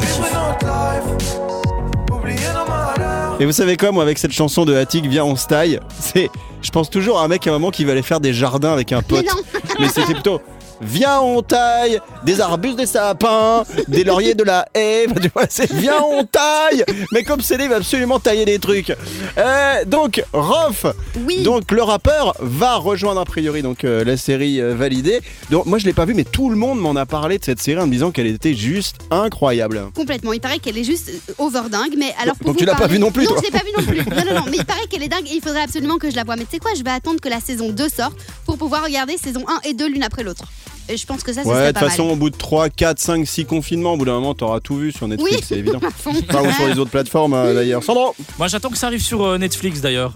[3.39, 6.29] Et vous savez quoi, moi avec cette chanson de Attic, viens on se taille, c'est,
[6.61, 8.73] je pense toujours à un mec à un moment qui va aller faire des jardins
[8.73, 9.25] avec un Mais pote.
[9.25, 9.41] non,
[9.79, 10.41] Mais c'était plutôt
[10.81, 15.07] Viens, on taille des arbustes, des sapins, des lauriers, de la haie.
[15.09, 16.83] Enfin, tu vois, c'est Viens, on taille.
[17.11, 18.95] Mais comme c'est lui, il va absolument tailler des trucs.
[19.37, 20.85] Euh, donc, Rof,
[21.27, 21.43] oui.
[21.43, 25.21] donc le rappeur, va rejoindre a priori donc euh, la série euh, validée.
[25.49, 27.61] Donc, moi, je l'ai pas vu, mais tout le monde m'en a parlé de cette
[27.61, 29.81] série en me disant qu'elle était juste incroyable.
[29.95, 32.87] Complètement, il paraît qu'elle est juste overdingue, mais alors pour Donc vous tu l'as pas
[32.87, 34.15] vue non plus, Non, toi je l'ai pas vue non plus.
[34.15, 36.15] Non, non, non, mais il paraît qu'elle est dingue et il faudrait absolument que je
[36.15, 36.35] la voie.
[36.35, 38.15] Mais tu sais quoi, je vais attendre que la saison 2 sorte
[38.45, 40.45] pour pouvoir regarder saison 1 et 2 l'une après l'autre.
[40.89, 42.13] Et je pense que ça, ce Ouais, de toute façon, mal.
[42.13, 44.91] au bout de 3, 4, 5, 6 confinements, au bout d'un moment, t'auras tout vu
[44.91, 45.43] sur Netflix, Oui.
[45.47, 45.79] c'est évident.
[46.29, 47.83] Enfin, ou sur les autres plateformes euh, d'ailleurs.
[47.83, 50.13] Sandro Moi j'attends que ça arrive sur euh, Netflix d'ailleurs.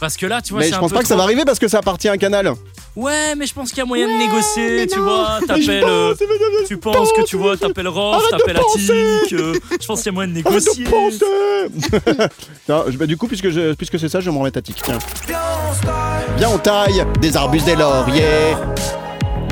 [0.00, 1.44] Parce que là, tu vois, Mais je un pense peu pas que ça va arriver
[1.46, 2.52] parce que ça appartient à un canal.
[2.96, 5.38] Ouais, mais je pense qu'il y a moyen de négocier, tu vois.
[5.46, 5.84] T'appelles.
[5.84, 6.14] euh,
[6.66, 8.56] Tu penses que tu vois, t'appelles Rof, de t'appelles.
[8.58, 9.32] Attic.
[9.32, 10.84] euh, je pense qu'il y a moyen de négocier.
[10.84, 10.90] de
[12.68, 14.62] Non, je- bah, Du coup, puisque, je- puisque c'est ça, je vais me remettre à
[14.62, 14.76] tic.
[14.84, 14.98] Tiens.
[15.26, 15.38] Viens
[15.70, 15.88] on style,
[16.38, 18.54] Viens, on taille des arbustes, des lauriers,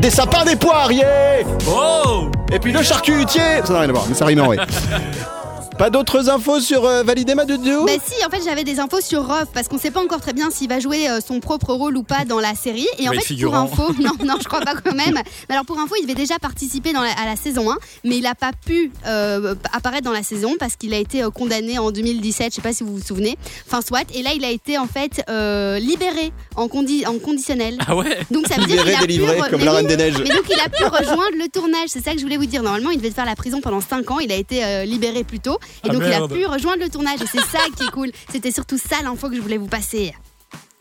[0.03, 3.63] des sapins, des poiriers, Oh et puis le charcutier.
[3.65, 4.59] Ça n'a rien à voir, mais ça rime en vrai.
[5.83, 9.01] Pas d'autres infos sur euh, Valider ma doudou Bah si, en fait j'avais des infos
[9.01, 11.73] sur Rof parce qu'on sait pas encore très bien s'il va jouer euh, son propre
[11.73, 12.87] rôle ou pas dans la série.
[13.01, 13.67] Et en être fait figurant.
[13.67, 15.15] pour info, non non je crois pas quand même.
[15.49, 18.17] Mais alors pour info, il devait déjà participer dans la- à la saison 1, mais
[18.19, 21.81] il a pas pu euh, apparaître dans la saison parce qu'il a été euh, condamné
[21.81, 22.53] en 2017.
[22.53, 23.37] Je sais pas si vous vous souvenez.
[23.67, 24.05] Enfin soit.
[24.15, 27.79] Et là il a été en fait euh, libéré en, condi- en conditionnel.
[27.89, 28.19] Ah ouais?
[28.31, 29.87] Donc ça veut dire Libéré, qu'il a délivré, pu re- comme mais la oui, Reine
[29.89, 30.19] des Neiges.
[30.23, 32.63] mais donc il a pu rejoindre le tournage, c'est ça que je voulais vous dire.
[32.63, 35.41] Normalement, il devait faire la prison pendant 5 ans, il a été euh, libéré plus
[35.41, 37.91] tôt et Ah donc il a pu rejoindre le tournage et c'est ça qui est
[37.91, 38.11] cool.
[38.31, 40.13] C'était surtout ça l'info que je voulais vous passer.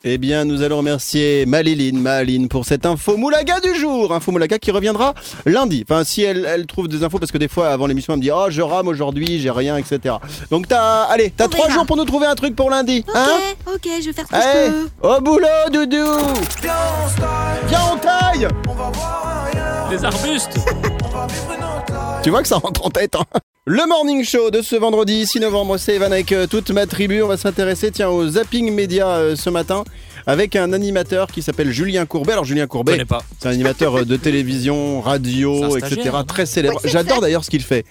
[0.03, 4.11] Eh bien, nous allons remercier Maliline, Maline pour cette info moulaga du jour.
[4.15, 5.13] Info moulaga qui reviendra
[5.45, 5.85] lundi.
[5.87, 8.23] Enfin, si elle, elle trouve des infos, parce que des fois, avant l'émission, elle me
[8.23, 10.15] dit Oh, je rame aujourd'hui, j'ai rien, etc.
[10.49, 13.05] Donc, t'as, allez, t'as trois jours pour nous trouver un truc pour lundi.
[13.07, 13.37] Ok, Hein
[13.75, 15.07] ok, je vais faire ce que Allez, je peux.
[15.07, 16.17] au boulot, doudou
[16.63, 16.73] viens
[17.05, 19.47] on Viens, on taille on va voir.
[19.91, 20.57] Des arbustes
[21.03, 22.21] On va vivre.
[22.23, 25.39] Tu vois que ça rentre en tête, hein Le morning show de ce vendredi 6
[25.41, 27.21] novembre, c'est Evan avec euh, toute ma tribu.
[27.21, 29.83] On va s'intéresser tiens au zapping média euh, ce matin
[30.25, 32.31] avec un animateur qui s'appelle Julien Courbet.
[32.31, 33.21] Alors Julien Courbet, pas.
[33.39, 36.09] c'est un animateur euh, de télévision, radio, etc.
[36.11, 36.23] hein.
[36.23, 36.81] Très célèbre.
[36.85, 37.85] J'adore d'ailleurs ce qu'il fait.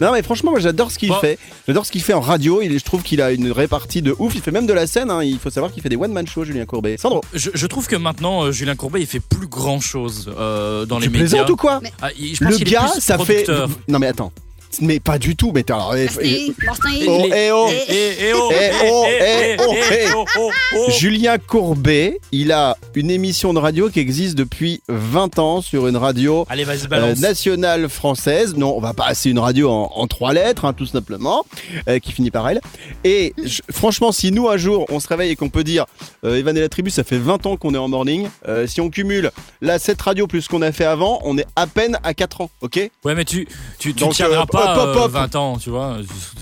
[0.00, 1.16] Non mais franchement, moi j'adore ce qu'il Bon.
[1.18, 1.40] fait.
[1.66, 2.62] J'adore ce qu'il fait en radio.
[2.62, 4.32] Il, je trouve qu'il a une répartie de ouf.
[4.36, 5.10] Il fait même de la scène.
[5.10, 5.24] hein.
[5.24, 6.98] Il faut savoir qu'il fait des one man shows, Julien Courbet.
[6.98, 10.84] Sandro, Je, je trouve que maintenant, euh, Julien Courbet, il fait plus grand chose dans
[11.00, 11.18] tu les médias.
[11.18, 13.44] plaisantes ou quoi Mais- Ah, il- je pense Le qu'il est gars, plus ça fait.
[13.88, 14.30] Non mais attends.
[14.80, 15.52] Mais pas du tout.
[15.54, 16.08] Mais t'as- alors, eh,
[16.62, 17.04] merci.
[17.08, 17.68] Oh, eh oh.
[17.70, 20.90] Eh, eh, eh, oh, Eh, oh, eh, oh, eh, oh, oh, oh.
[20.90, 25.96] Julien Courbet, il a une émission de radio qui existe depuis 20 ans sur une
[25.96, 28.54] radio Allez, euh, nationale française.
[28.56, 31.44] Non, on va pas c'est une radio en, en trois lettres, hein, tout simplement,
[31.88, 32.60] euh, qui finit par elle.
[33.04, 35.86] Et je- franchement, si nous un jour on se réveille et qu'on peut dire,
[36.24, 38.28] euh, Evan et la tribu, ça fait 20 ans qu'on est en morning.
[38.48, 41.46] euh, si on cumule là cette radio plus ce qu'on a fait avant, on est
[41.56, 42.90] à peine à 4 ans, ok?
[43.04, 43.46] Ouais, mais tu,
[43.78, 45.10] tu, tu tiendras euh, pas hop, hop, hop.
[45.12, 45.96] 20 ans, tu vois.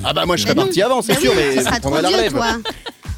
[0.05, 2.35] Ah bah moi je serais parti avant, c'est sûr, mais trop prendrais la relève.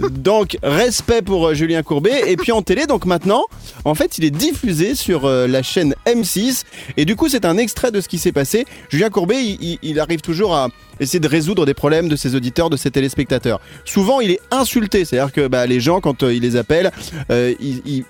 [0.00, 2.30] Donc, respect pour euh, Julien Courbet.
[2.30, 3.44] Et puis en télé, donc maintenant,
[3.85, 6.64] en fait, il est diffusé sur euh, la chaîne M6.
[6.96, 8.66] Et du coup, c'est un extrait de ce qui s'est passé.
[8.88, 9.37] Julien Courbet,
[9.82, 10.68] il, arrive toujours à
[11.00, 13.61] essayer de résoudre des problèmes de ses auditeurs, de ses téléspectateurs.
[13.85, 15.04] Souvent, il est insulté.
[15.04, 16.90] C'est-à-dire que bah, les gens, quand euh, il les appelle,
[17.30, 17.54] euh,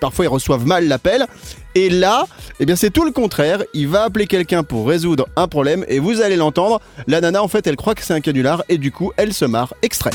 [0.01, 1.27] parfois ils reçoivent mal l'appel.
[1.75, 2.27] Et là,
[2.59, 3.62] eh bien, c'est tout le contraire.
[3.75, 5.85] Il va appeler quelqu'un pour résoudre un problème.
[5.88, 6.81] Et vous allez l'entendre.
[7.07, 8.64] La nana, en fait, elle croit que c'est un canular.
[8.68, 9.75] Et du coup, elle se marre.
[9.83, 10.12] Extrait.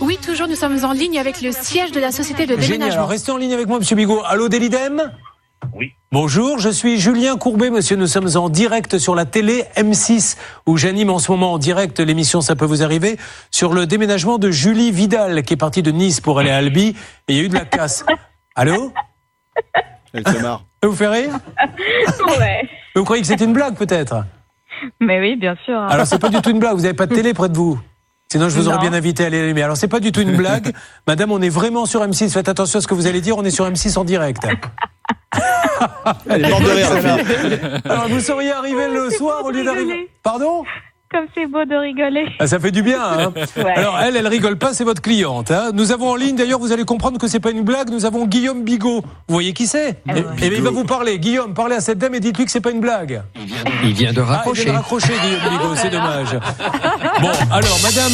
[0.00, 2.68] Oui, toujours, nous sommes en ligne avec le siège de la société de Génial.
[2.68, 2.94] déménagement.
[2.98, 4.22] Alors, restez en ligne avec moi, Monsieur Bigot.
[4.26, 5.10] Allô, Delidem
[5.74, 5.92] Oui.
[6.12, 7.96] Bonjour, je suis Julien Courbet, monsieur.
[7.96, 11.98] Nous sommes en direct sur la télé M6, où j'anime en ce moment en direct
[12.00, 13.16] l'émission Ça peut vous arriver,
[13.50, 16.88] sur le déménagement de Julie Vidal, qui est partie de Nice pour aller à Albi,
[17.28, 18.04] et il y a eu de la casse.
[18.54, 18.92] Allô?
[20.12, 20.64] Elle se marre.
[20.82, 21.32] Ça vous fait rire?
[22.38, 22.68] Ouais.
[22.94, 24.24] Vous croyez que c'est une blague, peut-être?
[25.00, 25.74] Mais oui, bien sûr.
[25.78, 25.88] hein.
[25.90, 26.74] Alors, c'est pas du tout une blague.
[26.74, 27.78] Vous n'avez pas de télé près de vous?
[28.30, 29.62] Sinon, je vous aurais bien invité à aller allumer.
[29.62, 30.72] Alors, c'est pas du tout une blague.
[31.06, 32.30] Madame, on est vraiment sur M6.
[32.30, 33.36] Faites attention à ce que vous allez dire.
[33.38, 34.42] On est sur M6 en direct.
[36.28, 37.80] Elle est morte de rire.
[37.84, 40.10] Alors, vous seriez arrivé le soir au lieu d'arriver.
[40.22, 40.64] Pardon?
[41.16, 42.26] Comme c'est beau de rigoler.
[42.38, 43.00] Ah, Ça fait du bien.
[43.02, 43.72] Hein Ouais.
[43.74, 45.50] Alors, elle, elle rigole pas, c'est votre cliente.
[45.50, 47.88] Hein nous avons en ligne, d'ailleurs, vous allez comprendre que c'est pas une blague.
[47.90, 49.00] Nous avons Guillaume Bigot.
[49.00, 50.02] Vous voyez qui c'est?
[50.06, 50.24] Ah Eh ouais.
[50.42, 51.18] eh bien, il va vous parler.
[51.18, 53.22] Guillaume, parlez à cette dame et dites-lui que c'est pas une blague.
[53.82, 54.64] Il vient de Ah, il raccrocher.
[54.64, 55.74] vient de raccrocher, Guillaume Bigot.
[55.76, 56.38] C'est dommage.
[57.22, 58.12] Bon, alors, Madame.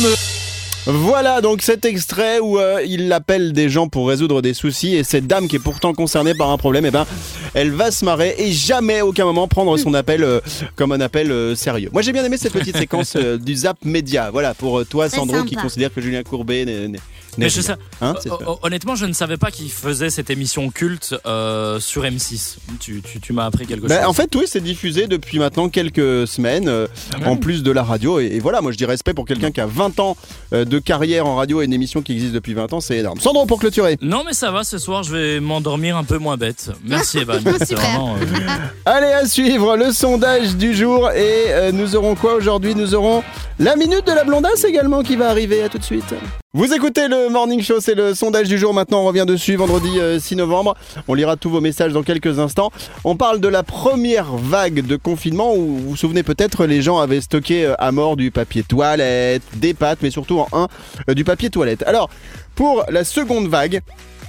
[0.87, 5.05] Voilà donc cet extrait où euh, il appelle des gens pour résoudre des soucis et
[5.05, 7.07] cette dame qui est pourtant concernée par un problème, eh ben,
[7.55, 10.41] elle va se marrer et jamais à aucun moment prendre son appel euh,
[10.75, 11.89] comme un appel euh, sérieux.
[11.93, 14.31] Moi j'ai bien aimé cette petite séquence du Zap Média.
[14.33, 16.99] Voilà pour toi Sandro qui considère que Julien Courbet n'est n'est-
[17.39, 18.51] Mais je sais, Hein, c'est hon- ça.
[18.51, 22.57] hon- honnêtement, je ne savais pas qu'il faisait cette émission culte euh, sur M6.
[22.81, 24.09] Tu, tu, tu m'as appris quelque Ben, chose.
[24.09, 26.87] en fait, oui, c'est diffusé depuis maintenant quelques semaines, euh,
[27.25, 28.21] en plus de la radio.
[28.21, 30.17] Et, et voilà, moi je dis respect pour quelqu'un qui a 20 ans
[30.53, 33.19] euh, de carrière en radio et une émission qui existe depuis 20 ans, c'est énorme.
[33.21, 33.97] Sandro, pour clôturer.
[34.03, 36.71] Non, mais ça va, ce soir, je vais m'endormir un peu moins bête.
[36.85, 37.39] Merci, Evan.
[37.43, 38.19] Vraiment, euh,
[38.85, 41.11] Allez, à suivre le sondage du jour.
[41.13, 42.75] Et euh, nous aurons quoi aujourd'hui?
[42.75, 43.23] Nous aurons
[43.59, 45.63] la minute de la blondasse également qui va arriver.
[45.63, 46.13] À tout de suite.
[46.55, 48.75] Vous écoutez le Morning Show, c'est le sondage du jour.
[48.75, 50.77] Maintenant, on revient dessus vendredi euh, 6 novembre.
[51.09, 52.71] On lira tous vos messages dans quelques instants.
[53.05, 56.99] On parle de la première vague de confinement où vous vous souvenez peut-être, les gens
[56.99, 60.69] avaient stocké euh, à mort du papier toilette, des pâtes, mais surtout en un,
[61.09, 61.85] euh, du papier toilette.
[61.85, 62.11] Alors,
[62.55, 63.81] pour la seconde vague,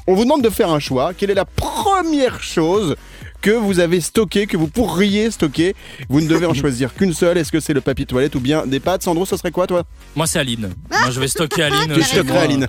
[0.07, 1.13] on vous demande de faire un choix.
[1.13, 2.95] Quelle est la première chose
[3.41, 5.75] que vous avez stocké, que vous pourriez stocker?
[6.09, 7.37] Vous ne devez en choisir qu'une seule.
[7.37, 9.03] Est-ce que c'est le papier toilette ou bien des pâtes?
[9.03, 9.83] Sandro, ce serait quoi toi?
[10.15, 10.73] Moi, c'est Aline.
[10.89, 11.93] Moi, je vais stocker Aline.
[11.93, 12.39] Tu stockerais.
[12.39, 12.67] Aline.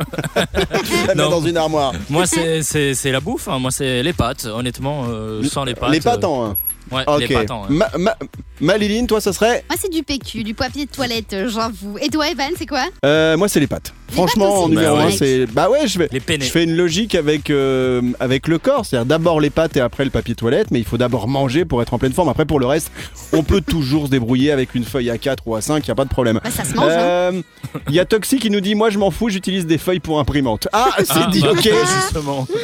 [1.16, 1.30] Non.
[1.30, 1.92] dans une armoire.
[2.10, 3.48] Moi, c'est- c'est c'est la bouffe.
[3.48, 3.58] hein.
[3.58, 4.46] Moi, c'est les pâtes.
[4.46, 5.90] Honnêtement, euh, sans les pâtes.
[5.90, 6.56] Les pâtes euh, en un.
[6.90, 7.20] Ouais, Ok.
[7.20, 7.68] les pâtes en un.
[7.70, 8.16] Ma, ma-
[8.60, 9.64] Maliline, toi, ça serait?
[9.70, 11.96] Moi, c'est du PQ, du papier de toilette, euh, j'avoue.
[12.00, 12.84] Et toi, Evan, c'est quoi?
[13.06, 13.94] Euh, Moi, c'est les pâtes.
[14.14, 15.12] Franchement, en numéro bah un, ouais.
[15.12, 15.46] c'est.
[15.46, 16.08] Bah ouais, je vais.
[16.12, 20.04] Je fais une logique avec, euh, avec le corps, c'est-à-dire d'abord les pâtes et après
[20.04, 22.28] le papier toilette, mais il faut d'abord manger pour être en pleine forme.
[22.28, 22.90] Après, pour le reste,
[23.32, 26.04] on peut toujours se débrouiller avec une feuille A4 ou A5, il n'y a pas
[26.04, 26.40] de problème.
[26.42, 26.98] Bah, ça se mange, hein.
[26.98, 27.42] Euh,
[27.88, 30.18] Il y a Toxi qui nous dit Moi je m'en fous, j'utilise des feuilles pour
[30.20, 30.68] imprimante.
[30.72, 31.68] Ah, c'est Ah, dit, bah, ok.
[32.02, 32.46] Justement.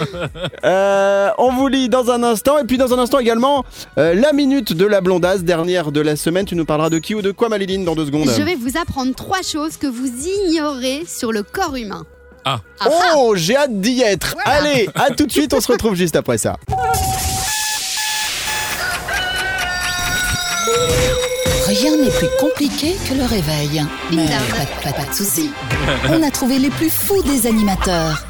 [0.65, 2.59] Euh, on vous lit dans un instant.
[2.59, 3.65] Et puis dans un instant également,
[3.99, 6.45] euh, la minute de la blondasse, dernière de la semaine.
[6.45, 8.77] Tu nous parleras de qui ou de quoi, Maliline, dans deux secondes Je vais vous
[8.77, 10.07] apprendre trois choses que vous
[10.47, 12.05] ignorez sur le corps humain.
[12.45, 12.61] Ah.
[13.17, 14.35] Oh, j'ai hâte d'y être.
[14.45, 16.57] Allez, à tout de suite, on se retrouve juste après ça.
[21.67, 23.85] Rien n'est plus compliqué que le réveil.
[24.13, 25.51] Mais pas, pas- pas de soucis.
[26.09, 28.25] On a trouvé les plus fous des animateurs.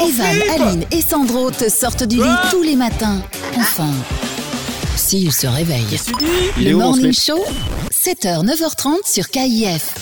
[0.06, 3.20] Evan, Aline et Sandro te sortent du lit tous les matins.
[3.58, 3.90] Enfin,
[4.96, 5.84] s'il se réveille.
[5.90, 7.44] Qu'est-ce que tu dis Il est Le Morning Show,
[7.92, 9.94] 7h, 9h30 sur KIF.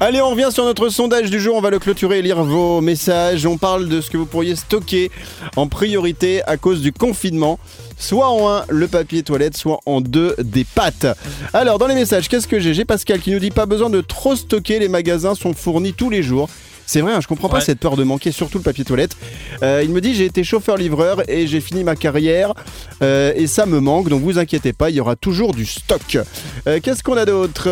[0.00, 1.54] Allez, on revient sur notre sondage du jour.
[1.54, 3.46] On va le clôturer et lire vos messages.
[3.46, 5.10] On parle de ce que vous pourriez stocker
[5.54, 7.60] en priorité à cause du confinement.
[7.96, 11.06] Soit en un, le papier toilette, soit en deux, des pâtes.
[11.52, 12.74] Alors, dans les messages, qu'est-ce que j'ai?
[12.74, 16.10] J'ai Pascal qui nous dit pas besoin de trop stocker, les magasins sont fournis tous
[16.10, 16.48] les jours.
[16.86, 17.64] C'est vrai, hein, je comprends pas Ouais.
[17.64, 19.16] cette peur de manquer, surtout le papier toilette.
[19.62, 22.52] Euh, il me dit j'ai été chauffeur-livreur et j'ai fini ma carrière
[23.02, 26.18] euh, et ça me manque, donc vous inquiétez pas, il y aura toujours du stock.
[26.66, 27.64] Euh, Qu'est-ce qu'on a d'autre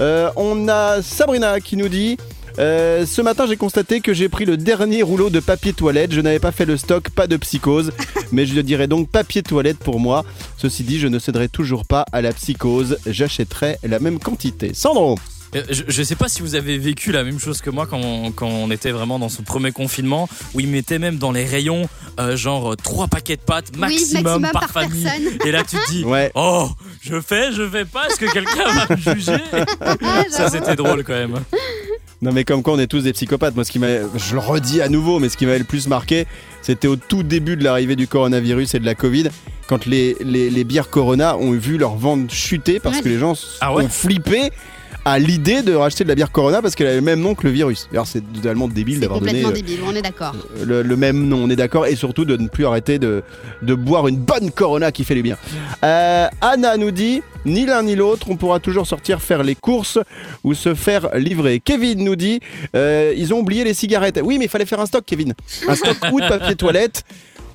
[0.00, 2.16] Euh, On a Sabrina qui nous dit
[2.58, 6.12] euh, ce matin, j'ai constaté que j'ai pris le dernier rouleau de papier toilette.
[6.12, 7.92] Je n'avais pas fait le stock, pas de psychose,
[8.32, 10.24] mais je dirais donc papier toilette pour moi.
[10.56, 12.98] Ceci dit, je ne céderai toujours pas à la psychose.
[13.06, 14.72] J'achèterai la même quantité.
[14.74, 15.16] Sandro,
[15.54, 18.32] Je, je sais pas si vous avez vécu la même chose que moi quand on,
[18.32, 21.88] quand on était vraiment dans ce premier confinement où ils mettaient même dans les rayons
[22.20, 25.04] euh, genre euh, trois paquets de pâtes maximum, maximum par, par famille.
[25.04, 25.38] personne.
[25.46, 26.30] Et là tu te dis ouais.
[26.34, 26.68] oh
[27.00, 29.38] je fais je fais pas est-ce que quelqu'un va me juger?
[30.30, 31.34] Ça c'était drôle quand même.
[32.20, 33.54] Non mais comme quoi on est tous des psychopathes.
[33.54, 35.86] Moi ce qui m'a, je le redis à nouveau, mais ce qui m'avait le plus
[35.86, 36.26] marqué,
[36.60, 39.28] c'était au tout début de l'arrivée du coronavirus et de la Covid,
[39.68, 43.02] quand les, les, les bières Corona ont vu leur vente chuter parce Ouais.
[43.02, 43.84] que les gens Ah ouais?
[43.84, 44.50] ont flippé
[45.08, 47.46] à l'idée de racheter de la bière Corona parce qu'elle avait le même nom que
[47.46, 47.88] le virus.
[47.92, 50.34] Alors c'est totalement débile d'avoir donné complètement euh, débile, on est d'accord.
[50.64, 53.22] le, le même nom, on est d'accord, et surtout de ne plus arrêter de,
[53.62, 55.38] de boire une bonne Corona qui fait du bien.
[55.82, 59.98] Euh, Anna nous dit, ni l'un ni l'autre, on pourra toujours sortir faire les courses
[60.44, 61.60] ou se faire livrer.
[61.60, 62.40] Kevin nous dit,
[62.76, 64.20] euh, ils ont oublié les cigarettes.
[64.22, 65.32] Oui, mais il fallait faire un stock, Kevin.
[65.66, 67.04] Un stock ou de papier toilette.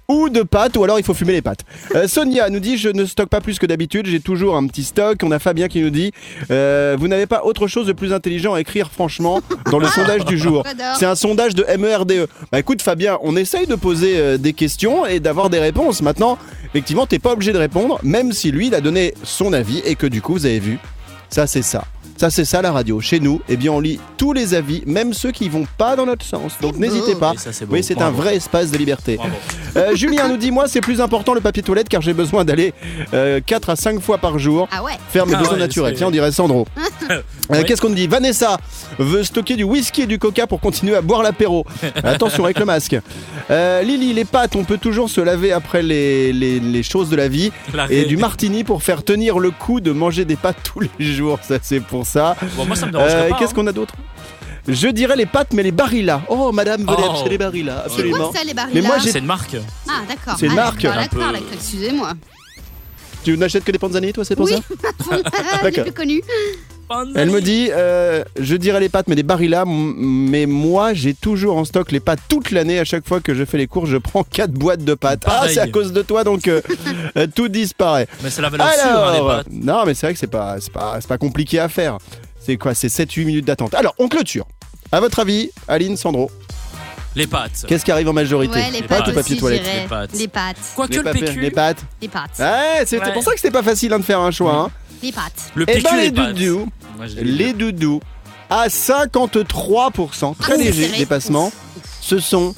[0.10, 1.62] Ou de pâtes, ou alors il faut fumer les pâtes.
[1.96, 4.84] Euh, Sonia nous dit Je ne stocke pas plus que d'habitude, j'ai toujours un petit
[4.84, 5.18] stock.
[5.24, 6.12] On a Fabien qui nous dit
[6.52, 10.26] euh, Vous n'avez pas autre chose de plus intelligent à écrire, franchement, dans le sondage
[10.26, 10.64] du jour.
[11.00, 12.12] C'est un sondage de MERDE.
[12.12, 12.28] E.
[12.52, 16.02] Bah écoute Fabien, on essaye de poser euh, des questions et d'avoir des réponses.
[16.02, 19.82] Maintenant, effectivement, t'es pas obligé de répondre, même si lui, il a donné son avis
[19.86, 20.80] et que du coup, vous avez vu,
[21.30, 21.86] ça c'est ça.
[22.18, 23.02] Ça c'est ça la radio.
[23.02, 26.06] Chez nous, eh bien on lit tous les avis, même ceux qui vont pas dans
[26.06, 26.54] notre sens.
[26.62, 26.80] Donc beau.
[26.80, 27.34] n'hésitez pas.
[27.38, 27.50] Ça.
[27.70, 29.16] Oui, c'est un vrai espace de liberté.
[29.16, 29.34] Bravo.
[29.76, 32.74] Euh, Julien nous dit moi c'est plus important le papier toilette car j'ai besoin d'aller
[33.46, 35.94] 4 à 5 fois par jour Ah ouais faire mes Ah besoins ouais, naturels.
[35.94, 36.68] c'est- Tiens, on dirait Sandro.
[37.12, 37.66] Euh, Ouais.
[37.66, 38.08] Qu'est-ce qu'on nous dit?
[38.08, 38.58] Vanessa
[38.98, 41.66] veut stocker du whisky et du coca pour continuer à boire l'apéro.
[42.02, 42.96] Attention avec le masque.
[43.52, 47.18] Euh, Lily, les pâtes, on peut toujours se laver après les, les- les choses de
[47.18, 47.52] la vie.
[47.74, 50.80] La Et ré- du martini pour faire tenir le coup de manger des pâtes tous
[50.80, 51.40] les jours.
[51.42, 52.38] Ça, c'est pour ça.
[52.56, 53.36] Bon, moi ça me Euh, pas.
[53.38, 53.54] Qu'est-ce hein.
[53.56, 53.96] qu'on a d'autre?
[54.68, 56.22] Je dirais les pâtes, mais les barillas.
[56.30, 57.12] Oh, madame, venez Oh.
[57.14, 58.18] acheter les barillas, C'est absolument.
[58.30, 59.56] quoi ça les Mais moi, j'ai- C'est une marque.
[59.90, 60.36] Ah d'accord.
[60.40, 60.82] C'est une Ah, marque.
[60.84, 62.14] d'accord, peu- excusez-moi.
[63.24, 64.54] Tu n'achètes que des panzani, toi, c'est pour Oui.
[64.54, 65.18] ça
[65.64, 65.84] D'accord.
[65.84, 66.22] plus connu.
[67.16, 69.64] Elle me dit, euh, je dirais les pâtes, mais des barillas.
[69.64, 72.78] m- Mais moi, j'ai toujours en stock les pâtes toute l'année.
[72.80, 75.24] À chaque fois que je fais les courses, je prends 4 boîtes de pâtes.
[75.26, 76.62] Ah, c'est à cause de toi, donc euh,
[77.18, 78.08] euh, tout disparaît.
[78.22, 79.48] Mais c'est la valeur sûre, hein, les Alors, pâtes.
[79.52, 81.98] non, mais c'est vrai que c'est pas, c'est pas, c'est pas compliqué à faire.
[82.46, 83.74] C'est quoi C'est 7-8 minutes d'attente.
[83.74, 84.46] Alors, on clôture.
[84.92, 86.30] À votre avis, Aline, Sandro,
[87.16, 87.66] Les pâtes.
[87.68, 89.62] qu'est-ce qui arrive en majorité Ouais, les Les pâtes pâtes ou papier aussi, toilette.
[89.82, 90.10] Les pâtes.
[90.14, 90.58] Les pâtes.
[90.76, 91.40] Quoique les, le PQ.
[91.40, 91.78] les pâtes.
[92.02, 92.32] Les pâtes.
[92.40, 93.14] Ouais, c'est Ouais.
[93.14, 94.54] pour ça que c'était pas facile hein, de faire un choix.
[94.56, 94.72] Hein.
[95.02, 95.52] Les pâtes.
[95.56, 96.34] Le Et PQ, ben les les pâtes.
[96.36, 98.00] doudous, Moi, les doudous,
[98.50, 101.52] à 53%, très Ah, c'est léger dépassement,
[102.02, 102.54] ce sont,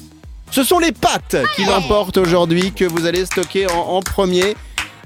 [0.50, 4.56] ce sont les pâtes qui l'emportent aujourd'hui, que vous allez stocker en, en premier.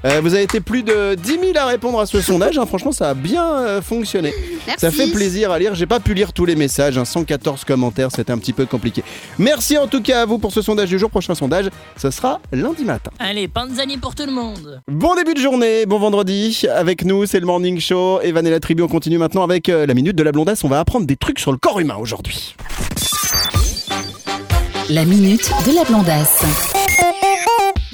[0.05, 2.57] Euh, vous avez été plus de 10 000 à répondre à ce sondage.
[2.59, 2.65] hein.
[2.65, 4.33] Franchement, ça a bien euh, fonctionné.
[4.67, 4.81] Merci.
[4.81, 5.75] Ça fait plaisir à lire.
[5.75, 6.97] J'ai pas pu lire tous les messages.
[6.97, 7.05] hein.
[7.05, 9.03] 114 commentaires, c'était un petit peu compliqué.
[9.39, 11.11] Merci en tout cas à vous pour ce sondage du jour.
[11.11, 13.11] Prochain sondage, ce sera lundi matin.
[13.19, 14.81] Allez, panzani pour tout le monde.
[14.89, 16.63] Bon début de journée, bon vendredi.
[16.75, 18.21] Avec nous, c'est le Morning Show.
[18.23, 20.65] Evan et la tribu, on continue maintenant avec euh, la minute de la blondasse.
[20.65, 22.55] On va apprendre des trucs sur le corps humain aujourd'hui.
[24.89, 26.43] La minute de la blondasse.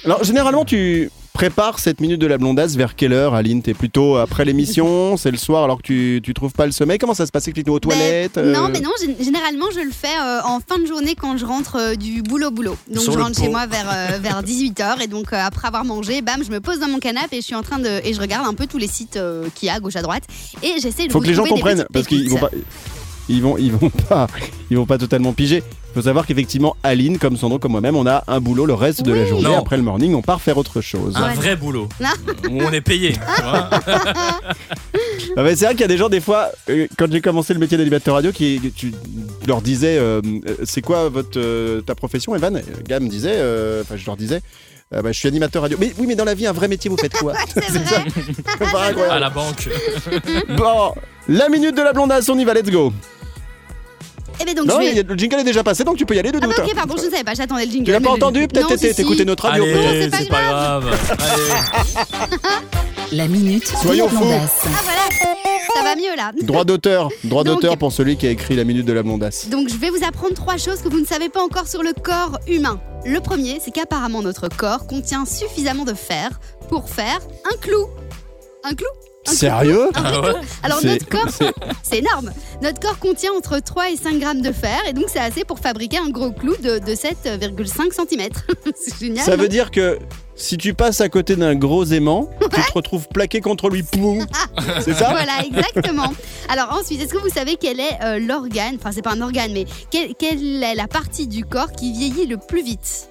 [0.05, 3.61] Alors, généralement, tu prépares cette minute de la blondasse vers quelle heure, Aline?
[3.63, 5.17] T'es plutôt après l'émission?
[5.19, 6.97] C'est le soir alors que tu, tu trouves pas le sommeil?
[6.97, 9.81] Comment ça se passe Explique-nous aux Ben, toilettes Non, euh, mais non, gé- généralement je
[9.81, 12.77] le fais euh, en fin de journée quand je rentre euh, du boulot-boulot.
[12.91, 15.85] Donc Sur je rentre chez moi vers, euh, vers 18h et donc euh, après avoir
[15.85, 18.01] mangé, bam, je me pose dans mon canapé et je suis en train de.
[18.05, 20.03] Et je regarde un peu tous les sites euh, qu'il y a à gauche à
[20.03, 20.23] droite
[20.63, 22.51] et j'essaie de Faut vous que les gens comprennent parce qu'ils vont pas.
[23.29, 24.27] Ils vont, ils vont pas,
[24.71, 25.63] ils vont pas totalement piger.
[25.91, 29.03] Il faut savoir qu'effectivement, Aline, comme Sandro, comme moi-même, on a un boulot le reste
[29.03, 29.29] de la Oui.
[29.29, 29.49] journée.
[29.49, 29.59] Non.
[29.59, 31.17] Après le morning, on part faire autre chose.
[31.17, 31.89] Un vrai boulot.
[32.01, 32.09] Non.
[32.51, 33.13] Où on est payé.
[33.15, 33.71] tu vois.
[35.39, 37.53] Ah bah, c'est vrai qu'il y a des gens, des fois, euh, quand j'ai commencé
[37.55, 38.93] le métier d'animateur radio, qui tu
[39.47, 42.61] leur disais euh, euh, c'est quoi votre euh, ta profession, Evan?
[42.87, 44.41] Gam me disait, euh, enfin je leur disais.
[44.95, 45.77] euh, bah, je suis animateur radio.
[45.81, 47.33] Mais oui, mais dans la vie, un vrai métier, vous faites quoi?
[47.55, 48.05] C'est vrai.
[48.71, 49.21] Pas À incroyable.
[49.21, 49.69] la banque.
[50.57, 50.93] Bon,
[51.29, 52.93] la minute de la blondasse, on y va, let's go.
[54.41, 54.97] Eh ben donc Non, je il vais.
[54.97, 56.57] y a- le jingle est déjà passé, donc tu peux y aller de Ah doute.
[56.57, 57.85] bah ok, pardon, je ne savais pas, j'attendais le jingle.
[57.87, 58.95] Tu l'as pas entendu Peut-être si, si.
[58.95, 59.65] t'écoutais notre radio.
[59.65, 60.91] Allez, c'est pas grave.
[63.13, 64.19] La minute de Soyons la fous.
[64.19, 64.61] blondasse.
[64.65, 65.01] Ah voilà,
[65.75, 66.33] ça va mieux là.
[66.43, 69.49] Droit d'auteur, droit d'auteur pour celui qui a écrit la minute de la blondasse.
[69.49, 71.93] Donc je vais vous apprendre trois choses que vous ne savez pas encore sur le
[71.93, 72.81] corps humain.
[73.05, 77.21] Le premier, c'est qu'apparemment notre corps contient suffisamment de fer pour faire.
[77.53, 77.87] Un clou
[78.65, 78.89] Un clou?
[79.27, 80.33] Sérieux Ah ouais.
[80.63, 81.29] Alors notre corps,
[81.83, 82.31] c'est- énorme.
[82.63, 85.59] Notre corps contient entre 3 et 5 grammes de fer et donc c'est assez pour
[85.59, 88.29] fabriquer un gros clou de, de 7,5 cm.
[88.77, 89.25] c'est génial.
[89.25, 89.99] Ça veut dire que
[90.35, 93.83] si tu passes à côté d'un gros aimant, tu te retrouves plaqué contre lui.
[94.85, 96.13] C'est ça Voilà, exactement.
[96.51, 99.53] Alors ensuite, est-ce que vous savez quel est euh, l'organe, enfin c'est pas un organe,
[99.55, 103.09] mais quelle, quelle est la partie du corps qui vieillit le plus vite?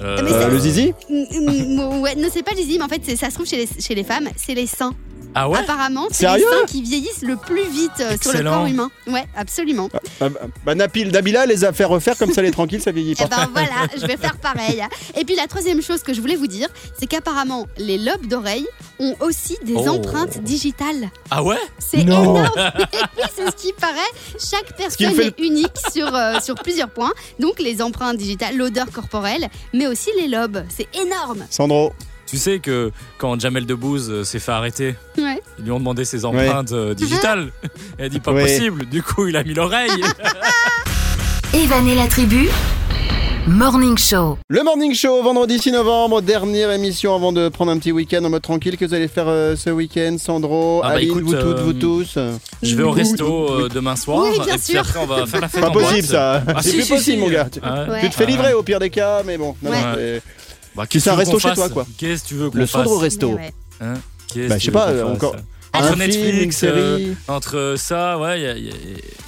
[0.00, 3.00] Euh, Mais Euh, Le zizi Mm, mm, Ouais, non, c'est pas les mais en fait,
[3.04, 4.94] c'est- ça se trouve chez les, chez les femmes, c'est les seins.
[5.38, 8.38] Ah ouais Apparemment, c'est les Sérieux seins qui vieillissent le plus vite euh, sur le
[8.38, 8.52] Excellent.
[8.52, 8.90] corps humain.
[9.06, 9.90] Ouais, absolument.
[10.20, 12.90] Ah, bah, bah, Napil, Nabila les a fait refaire comme ça, elle est tranquille, ça
[12.90, 13.26] vieillit Et pas.
[13.26, 14.82] ben voilà, je vais faire pareil.
[15.14, 16.68] Et puis la troisième chose que je voulais vous dire,
[16.98, 18.66] c'est qu'apparemment, les lobes d'oreilles
[18.98, 19.88] ont aussi des Oh.
[19.88, 21.10] empreintes digitales.
[21.30, 22.22] Ah ouais C'est Non.
[22.36, 22.50] énorme.
[22.94, 23.92] Et oui, c'est ce qui paraît.
[24.38, 27.12] Chaque personne fait est unique sur, euh, sur plusieurs points.
[27.38, 30.64] Donc les empreintes digitales, l'odeur corporelle, mais aussi les lobes.
[30.74, 31.44] C'est énorme.
[31.50, 31.92] Sandro,
[32.26, 35.40] Tu sais que quand Jamel Debbouze euh, s'est fait arrêter, Ouais.
[35.58, 37.50] ils lui ont demandé ses empreintes euh, digitales.
[37.98, 38.42] Elle a dit pas Ouais.
[38.42, 38.86] possible.
[38.86, 39.90] Du coup, il a mis l'oreille.
[41.54, 42.48] Evan et la tribu.
[43.48, 44.38] Morning Show.
[44.48, 48.30] le Morning Show, vendredi 6 novembre, dernière émission avant de prendre un petit week-end en
[48.30, 48.76] mode tranquille.
[48.76, 51.62] Que vous allez faire euh, ce week-end, Sandro, Ah bah Aline, écoute, vous toutes, euh,
[51.62, 52.18] vous tous?
[52.64, 54.24] Je vais au resto euh, demain soir.
[54.24, 54.80] Oui, bien et puis sûr.
[54.80, 56.04] après, on va faire la fête Pas en possible boîte.
[56.06, 57.22] ça, Ah, c'est si, plus si, possible si.
[57.24, 57.46] mon gars.
[57.52, 57.88] Tu, Ah ouais.
[57.90, 58.00] Ouais.
[58.00, 59.54] tu te fais livrer au pire des cas, mais bon.
[59.62, 59.76] non, Ouais.
[59.80, 60.22] non, c'est-
[60.76, 61.86] Bah, fais un que tu veux resto chez toi, quoi.
[61.98, 63.38] Qu'est-ce que tu veux qu'on Le fasse Sandro Resto.
[63.80, 63.94] Hein
[64.32, 65.36] Qu'est-ce Bah, je sais pas, euh, encore-
[65.74, 67.16] Entre Un film, une Netflix, euh, série.
[67.28, 68.72] entre ça, ouais, y a- y a-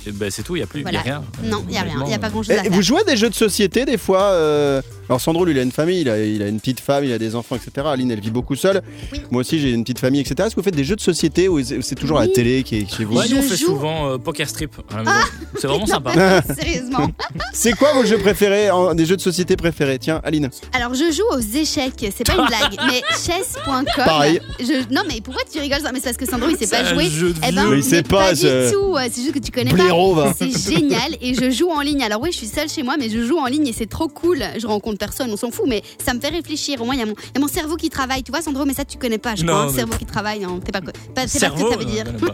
[0.07, 1.01] et ben, c'est tout, il n'y a plus, y Voilà.
[1.01, 1.25] a rien.
[1.43, 1.95] Non, il n'y a rien.
[2.01, 2.73] Il n'y a pas grand-chose à Eh, faire.
[2.73, 5.63] vous jouez à des jeux de société des fois euh, Alors Sandro lui il a
[5.63, 7.87] une famille, il a, il a une petite femme, il a des enfants, etc.
[7.91, 8.83] Aline elle vit beaucoup seule.
[9.13, 9.21] Oui.
[9.31, 10.35] Moi aussi j'ai une petite famille, etc.
[10.47, 12.33] Est-ce que vous faites des jeux de société ou c'est toujours la Oui.
[12.33, 14.77] télé qui est chez vous Ouais, nous on Je fait joue- souvent euh, poker strip
[14.91, 15.11] la maison.
[15.59, 16.13] c'est vraiment sympa.
[16.59, 17.09] Sérieusement.
[17.53, 19.99] C'est quoi vos jeux préférés, en- des jeux de société préférés?
[19.99, 20.51] Tiens Aline.
[20.73, 23.85] Alors je joue aux échecs, c'est pas une blague, mais chess.com.
[23.97, 24.41] Pareil.
[24.61, 24.93] Je...
[24.95, 25.91] Non mais pourquoi tu rigoles ça?
[25.93, 27.09] Mais c'est parce que Sandro il sait pas jouer.
[27.49, 28.97] Eh ben, il sait pas, du ce- tout.
[28.97, 30.25] euh, C'est juste que tu connais Blaireau, va.
[30.27, 30.35] pas.
[30.39, 32.03] C'est génial et je joue en ligne.
[32.03, 34.09] Alors oui, je suis seule chez moi, mais je joue en ligne et c'est trop
[34.09, 34.43] cool.
[34.59, 36.81] Je rencontre personne, on s'en fout, mais ça me fait réfléchir.
[36.83, 38.23] Au moins il y, a mon- il y a mon cerveau qui travaille.
[38.23, 39.35] Tu vois Sandro, mais ça tu connais pas.
[39.35, 39.63] Je Non, crois.
[39.65, 40.93] Un mais- cerveau qui travaille, non, t'es pas, pas,
[41.27, 42.05] c'est pas ce que ça veut dire.
[42.07, 42.13] euh.
[42.19, 42.31] Donc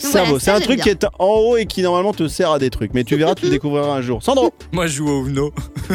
[0.00, 0.84] Cerveau, voilà, c'est un truc bien.
[0.84, 2.94] qui est en haut et qui normalement te sert à des trucs.
[2.94, 4.22] Mais tu verras, tu le découvriras un jour.
[4.22, 5.52] Sandro Moi je joue au Uno.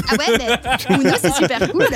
[0.10, 1.88] Ah ouais, mais Uno c'est super cool.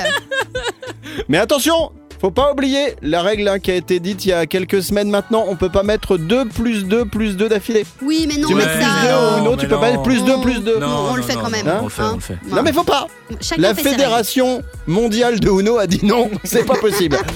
[1.27, 4.45] Mais attention faut pas oublier la règle hein, qui a été dite il y a
[4.45, 7.85] quelques semaines maintenant, on peut pas mettre 2 plus 2 plus 2 d'affilée.
[8.01, 8.89] Oui, mais non, Tu mais mets plus ça.
[9.03, 9.91] 2 non, au Uno, mais tu peux pas non.
[9.91, 10.79] mettre plus 2 plus 2.
[10.79, 12.09] Non, on le fait quand même, On le fait, hein.
[12.13, 12.37] on le fait.
[12.49, 13.07] Non mais faut pas
[13.41, 17.17] Chacun La fédération mondiale de Uno a dit non, c'est pas possible.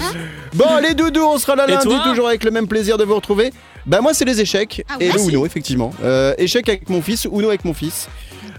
[0.54, 3.14] Bon, les doudous, on sera là Et lundi, toujours avec le même plaisir de vous
[3.14, 3.54] retrouver.
[3.86, 5.28] Bah moi c'est les échecs Ah et ouais, le.
[5.30, 5.92] Uno effectivement.
[6.02, 8.08] Euh, échecs avec mon fils, Uno avec mon fils.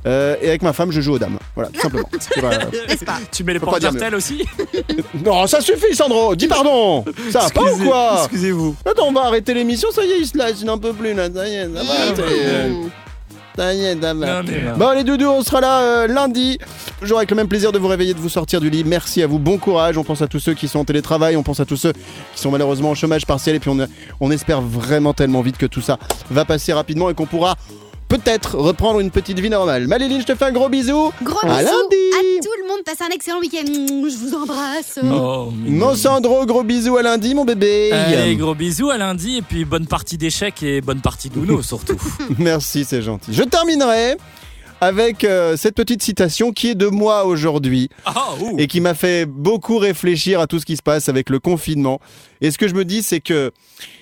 [0.06, 1.40] Euh, et avec ma femme, je joue aux dames.
[1.56, 2.10] Voilà, tout simplement.
[2.42, 3.82] Pas- pas Tu mets les portes
[4.16, 4.46] aussi
[5.26, 6.36] non, ça suffit, Sandro.
[6.36, 7.06] Dis pardon.
[7.32, 8.76] Ça va pas ou quoi Excusez-vous.
[8.86, 9.92] Attends, on va arrêter l'émission.
[9.92, 11.30] Ça y est, il se lâche, il n'en peut plus là.
[11.34, 13.03] Ça y est, ça va.
[14.78, 16.58] Bon les doudous, on sera là euh, lundi.
[17.00, 18.84] Toujours avec le même plaisir de vous réveiller, de vous sortir du lit.
[18.84, 19.98] Merci à vous, bon courage.
[19.98, 22.42] On pense à tous ceux qui sont en télétravail, on pense à tous ceux qui
[22.42, 23.56] sont malheureusement au chômage partiel.
[23.56, 23.78] Et puis on,
[24.20, 25.98] on espère vraiment tellement vite que tout ça
[26.30, 27.56] va passer rapidement et qu'on pourra
[28.18, 29.88] peut-être reprendre une petite vie normale.
[29.88, 31.12] Maléline, je te fais un gros bisou.
[31.24, 32.12] Gros À bisous lundi.
[32.14, 32.84] à tout le monde.
[32.86, 33.66] Passez un excellent week-end.
[33.66, 35.00] Je vous embrasse.
[35.04, 35.52] Oh.
[35.66, 37.92] Mon Sandro, gros bisous à lundi, mon bébé.
[37.92, 41.98] Allez, gros bisous à lundi et puis bonne partie d'échecs et bonne partie d'Uno surtout.
[42.38, 43.34] Merci, c'est gentil.
[43.34, 44.18] Je terminerai
[44.84, 47.90] avec euh, cette petite citation qui est de moi aujourd'hui.
[48.06, 51.40] Ah, et qui m'a fait beaucoup réfléchir à tout ce qui se passe avec le
[51.40, 52.00] confinement.
[52.42, 53.52] Et ce que je me dis, c'est que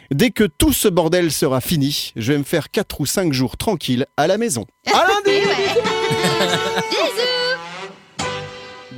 [0.09, 3.57] dès que tout ce bordel sera fini, je vais me faire 4 ou 5 jours
[3.57, 4.65] tranquilles à la maison.
[4.91, 5.39] À lundi.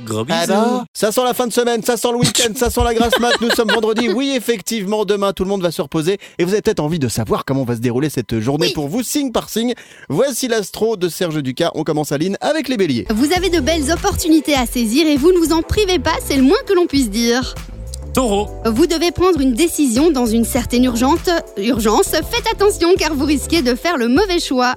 [0.04, 0.36] Gros bisous.
[0.52, 3.18] Alors Ça sent la fin de semaine, ça sent le week-end, ça sent la grasse
[3.20, 3.32] mat.
[3.40, 4.08] Nous sommes vendredi.
[4.08, 6.18] Oui, effectivement, demain, tout le monde va se reposer.
[6.38, 8.72] Et vous avez peut-être envie de savoir comment va se dérouler cette journée Oui.
[8.74, 9.74] pour vous, signe par signe.
[10.08, 11.70] Voici l'astro de Serge Ducas.
[11.74, 13.06] On commence à ligne avec les béliers.
[13.10, 16.36] Vous avez de belles opportunités à saisir et vous ne vous en privez pas, c'est
[16.36, 17.54] le moins que l'on puisse dire.
[18.14, 18.46] Taureau.
[18.64, 22.10] Vous devez prendre une décision dans une certaine urgente urgence.
[22.12, 24.72] Faites attention car vous risquez de faire le mauvais choix.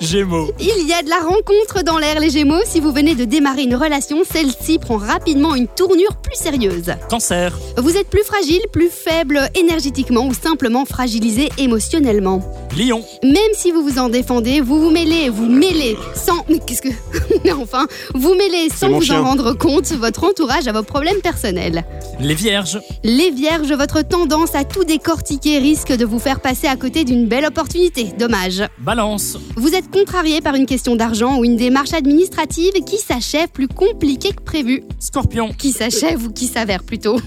[0.00, 0.50] Gémeaux.
[0.58, 2.62] Il y a de la rencontre dans l'air les Gémeaux.
[2.64, 6.94] Si vous venez de démarrer une relation, celle-ci prend rapidement une tournure plus sérieuse.
[7.10, 7.56] Cancer.
[7.76, 12.40] Vous êtes plus fragile, plus faible énergétiquement ou simplement fragilisé émotionnellement.
[12.76, 13.04] Lion.
[13.22, 16.44] Même si vous vous en défendez, vous vous mêlez, vous mêlez sans.
[16.48, 16.88] Mais qu'est-ce que.
[17.44, 19.20] Mais enfin, vous mêlez sans vous chien.
[19.20, 21.84] en rendre compte votre entourage à vos problèmes personnels.
[22.20, 22.77] Les Vierges.
[23.04, 27.26] Les vierges, votre tendance à tout décortiquer risque de vous faire passer à côté d'une
[27.26, 28.12] belle opportunité.
[28.18, 28.62] Dommage.
[28.78, 29.36] Balance.
[29.56, 34.32] Vous êtes contrarié par une question d'argent ou une démarche administrative qui s'achève plus compliquée
[34.32, 34.84] que prévu.
[34.98, 35.50] Scorpion.
[35.56, 37.18] Qui s'achève ou qui s'avère plutôt.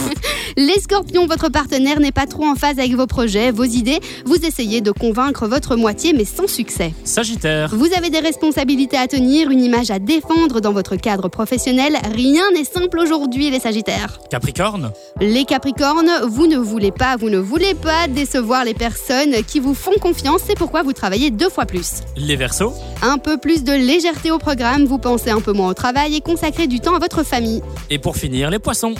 [0.56, 4.00] Les scorpions, votre partenaire n'est pas trop en phase avec vos projets, vos idées.
[4.24, 6.94] Vous essayez de convaincre votre moitié, mais sans succès.
[7.04, 7.74] Sagittaire.
[7.74, 11.96] Vous avez des responsabilités à tenir, une image à défendre dans votre cadre professionnel.
[12.14, 14.18] Rien n'est simple aujourd'hui, les sagittaires.
[14.30, 14.92] Capricorne.
[15.20, 19.74] Les capricornes, vous ne voulez pas, vous ne voulez pas décevoir les personnes qui vous
[19.74, 22.00] font confiance, c'est pourquoi vous travaillez deux fois plus.
[22.16, 22.74] Les Verseaux.
[23.02, 26.20] Un peu plus de légèreté au programme, vous pensez un peu moins au travail et
[26.20, 27.62] consacrez du temps à votre famille.
[27.90, 28.94] Et pour finir, les Poissons.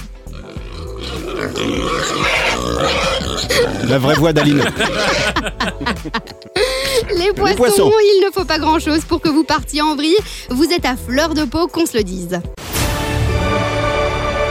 [3.88, 4.64] La vraie voix d'Aline.
[7.16, 7.90] Les poissons, poissons.
[7.90, 10.16] il ne faut pas grand-chose pour que vous partiez en vrille.
[10.51, 12.40] Vous êtes à fleur de peau, qu'on se le dise.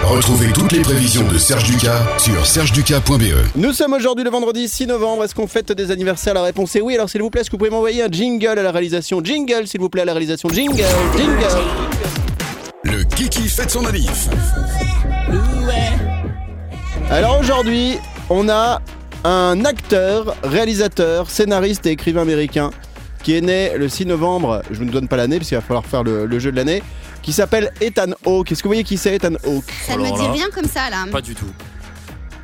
[0.04, 3.56] Retrouvez toutes les prévisions de Serge Ducas sur sergeducas.be.
[3.56, 5.24] Nous sommes aujourd'hui le vendredi 6 novembre.
[5.24, 6.96] Est-ce qu'on fête des anniversaires La réponse est oui.
[6.96, 9.66] Alors s'il vous plaît, est-ce que vous pouvez m'envoyer un jingle à la réalisation Jingle,
[9.66, 10.84] s'il vous plaît, à la réalisation Jingle,
[11.18, 11.46] jingle.
[12.84, 14.28] Le Kiki fête son manif.
[17.10, 17.98] Alors aujourd'hui,
[18.30, 18.82] on a
[19.24, 22.72] un acteur, réalisateur, scénariste et écrivain américain
[23.24, 24.64] qui est né le 6 novembre.
[24.70, 26.58] Je ne vous donne pas l'année parce qu'il va falloir faire le, le jeu de
[26.58, 26.84] l'année.
[27.24, 28.52] Qui s'appelle Ethan Hawke.
[28.52, 30.90] Est-ce que vous voyez qui c'est Ethan Hawke Ça ne me dit rien comme ça,
[30.92, 31.06] là.
[31.12, 31.48] Pas du tout.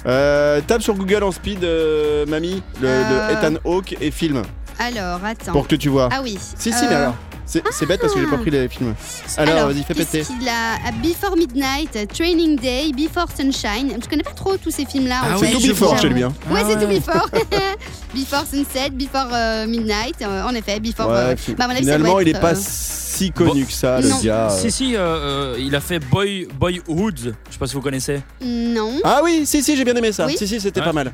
[0.08, 3.28] euh, Tape sur Google en speed, euh, mamie, le, Euh.
[3.30, 4.42] le Ethan Hawke et film
[4.80, 5.52] Alors, attends.
[5.52, 6.10] pour que tu vois.
[6.12, 6.38] Ah oui.
[6.58, 7.16] Si, si, mais Euh, alors.
[7.46, 8.94] C'est c'est bête parce que j'ai pas pris les films.
[9.38, 10.22] Alors, vas-y, fais péter.
[10.22, 13.98] qu'il a Before Midnight, Training Day, Before Sunshine.
[14.00, 15.16] Je connais pas trop tous ces films-là.
[15.24, 15.54] Ah en oui, fait.
[15.54, 15.98] Tout je before vois.
[15.98, 16.22] chez lui.
[16.22, 16.32] Hein.
[16.52, 17.00] Ouais, Ah c'est tout ouais.
[17.00, 17.28] Before.
[18.14, 20.22] before Sunset, Before euh, Midnight.
[20.22, 21.08] euh, en effet, Before.
[21.10, 24.20] Ouais, euh, bah, avis, finalement, il être, est pas si connu que ça, le Non.
[24.24, 24.50] gars.
[24.50, 27.18] Si, si, euh, euh, il a fait Boy, Boyhood.
[27.48, 28.22] Je sais pas si vous connaissez.
[28.42, 28.94] Non.
[29.04, 30.26] Ah oui, si, si, j'ai bien aimé ça.
[30.28, 30.36] Oui.
[30.38, 30.86] Si, si, c'était Ouais.
[30.86, 31.12] pas mal.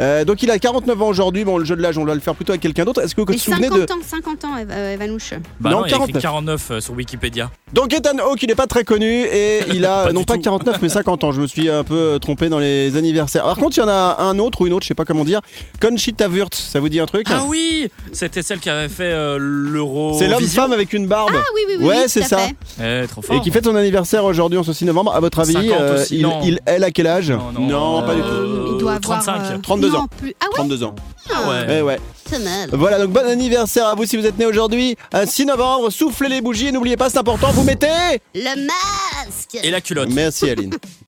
[0.00, 1.44] Euh, donc, il a 49 ans aujourd'hui.
[1.44, 3.02] Bon, le jeu de l'âge, on doit le faire plutôt avec quelqu'un d'autre.
[3.02, 3.92] Est-ce que vous vous souvenez 50 de.
[3.92, 5.34] ans, 50 ans, Eva- euh, Evanouche.
[5.58, 6.22] Bah Non, non, il a écrit 49.
[6.22, 7.50] 49 euh, sur Wikipédia.
[7.72, 10.42] Donc, Ethan Hawke, il est pas très connu et il a Pas non pas tout.
[10.42, 11.32] 49 mais 50 ans.
[11.32, 13.42] Je me suis un peu trompé dans les anniversaires.
[13.42, 15.24] Par contre, il y en a un autre ou une autre, je sais pas comment
[15.24, 15.40] dire.
[15.80, 20.16] Conchita Ça vous dit un truc Ah oui C'était celle qui avait fait euh, l'euro.
[20.18, 21.30] C'est l'homme-femme avec une barbe.
[21.34, 21.84] Ah oui, oui, oui.
[21.86, 22.38] Ouais, oui, c'est tout à ça.
[22.78, 23.02] fait.
[23.04, 23.36] Eh, trop fort.
[23.36, 25.14] Et qui fête son anniversaire aujourd'hui en ce 6 novembre.
[25.14, 26.40] À votre avis, 50 euh, aussi, il, non.
[26.44, 28.02] il- elle a quel âge Non, non.
[28.02, 28.26] pas du tout.
[28.26, 29.22] Euh, Il doit avoir.
[29.22, 29.40] 35.
[29.54, 30.06] euh, 32 non, ans.
[30.18, 30.34] plus.
[30.40, 30.94] Ah ouais 32 ans.
[31.30, 31.66] Ah ouais.
[31.78, 31.98] Eh ouais.
[32.30, 32.68] C'est mal.
[32.72, 34.96] Voilà, donc bon anniversaire à vous si vous êtes né aujourd'hui.
[35.12, 37.86] Un 6 novembre, soufflez les bougies et n'oubliez pas, c'est important, vous mettez.
[38.34, 40.10] Le masque Et la culotte.
[40.10, 40.74] Merci Aline.